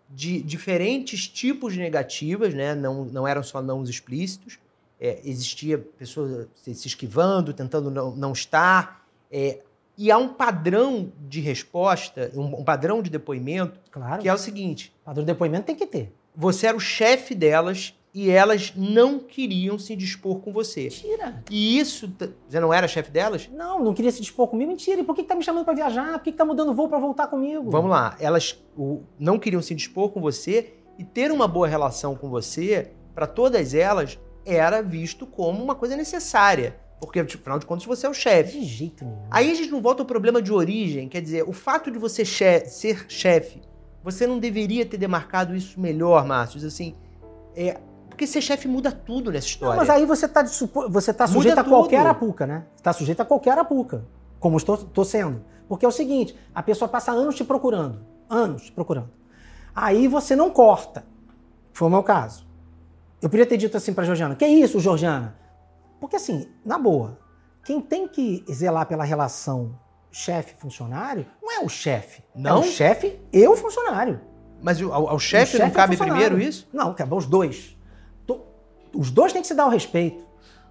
[0.09, 2.73] de diferentes tipos de negativas, né?
[2.75, 4.57] não, não eram só não explícitos.
[5.01, 9.05] É, existia pessoas se esquivando, tentando não, não estar.
[9.29, 9.59] É,
[9.97, 14.21] E há um padrão de resposta, um, um padrão de depoimento, Claro.
[14.21, 16.13] que é o seguinte: Padrão de depoimento tem que ter.
[16.35, 20.83] você era o chefe delas e elas não queriam se dispor com você.
[20.83, 21.43] Mentira.
[21.51, 22.09] E isso.
[22.47, 23.49] Você não era chefe delas?
[23.53, 24.69] Não, não queria se dispor comigo.
[24.71, 25.01] Mentira.
[25.01, 26.13] E por que, que tá me chamando pra viajar?
[26.13, 27.69] Por que, que tá mudando voo pra voltar comigo?
[27.69, 28.15] Vamos lá.
[28.19, 32.91] Elas o, não queriam se dispor com você e ter uma boa relação com você,
[33.13, 36.77] para todas elas, era visto como uma coisa necessária.
[37.05, 38.59] Porque, afinal de contas, você é o chefe.
[38.59, 39.17] De jeito nenhum.
[39.31, 42.23] Aí a gente não volta ao problema de origem, quer dizer, o fato de você
[42.25, 43.61] che- ser chefe,
[44.03, 46.95] você não deveria ter demarcado isso melhor, Márcio, assim,
[47.55, 47.79] é,
[48.09, 49.77] porque ser chefe muda tudo nessa Não, história.
[49.77, 51.73] mas aí você tá, supo- você tá Muda sujeito a tudo.
[51.73, 52.65] qualquer arapuca, né?
[52.81, 54.05] Tá sujeito a qualquer arapuca.
[54.39, 55.41] Como estou sendo.
[55.67, 57.99] Porque é o seguinte: a pessoa passa anos te procurando.
[58.29, 59.09] Anos te procurando.
[59.75, 61.03] Aí você não corta.
[61.73, 62.45] Foi o meu caso.
[63.21, 65.35] Eu poderia ter dito assim pra Georgiana: Que isso, Georgiana?
[66.05, 67.17] Porque assim, na boa,
[67.63, 69.75] quem tem que zelar pela relação
[70.11, 72.21] chefe-funcionário não é o chefe.
[72.35, 72.57] Não?
[72.57, 74.21] É o chefe e o funcionário.
[74.61, 76.69] Mas o- ao, ao chefe não é cabe primeiro isso?
[76.71, 77.75] Não, cabe os dois.
[78.93, 80.23] Os dois têm que se dar o respeito.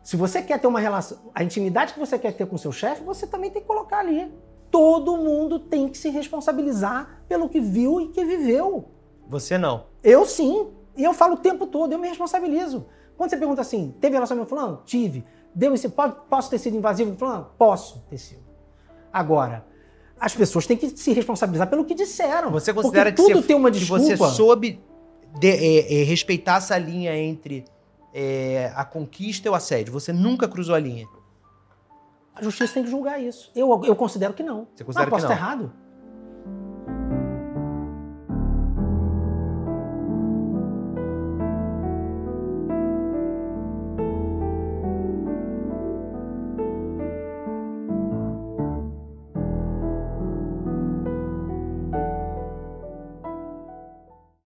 [0.04, 3.02] Se você quer ter uma relação, a intimidade que você quer ter com seu chefe,
[3.02, 4.32] você também tem que colocar ali.
[4.70, 8.88] Todo mundo tem que se responsabilizar pelo que viu e que viveu.
[9.28, 9.86] Você não.
[10.02, 10.68] Eu sim.
[10.96, 12.86] E eu falo o tempo todo, eu me responsabilizo.
[13.16, 14.82] Quando você pergunta assim, teve relacionamento com fulano?
[14.84, 15.24] Tive.
[15.54, 17.50] Deu esse, pode- posso ter sido invasivo com fulano?
[17.56, 18.42] Posso ter sido.
[19.12, 19.64] Agora,
[20.18, 22.50] as pessoas têm que se responsabilizar pelo que disseram.
[22.50, 24.02] Você considera porque que, tudo você, tem uma que desculpa.
[24.28, 24.80] você soube
[25.38, 27.64] de- é, é, respeitar essa linha entre
[28.12, 29.92] é, a conquista e o assédio?
[29.92, 31.06] Você nunca cruzou a linha?
[32.34, 33.52] A justiça tem que julgar isso.
[33.54, 34.66] Eu, eu considero que não.
[34.74, 35.36] Você considera ah, posso que não?
[35.36, 35.72] estar errado?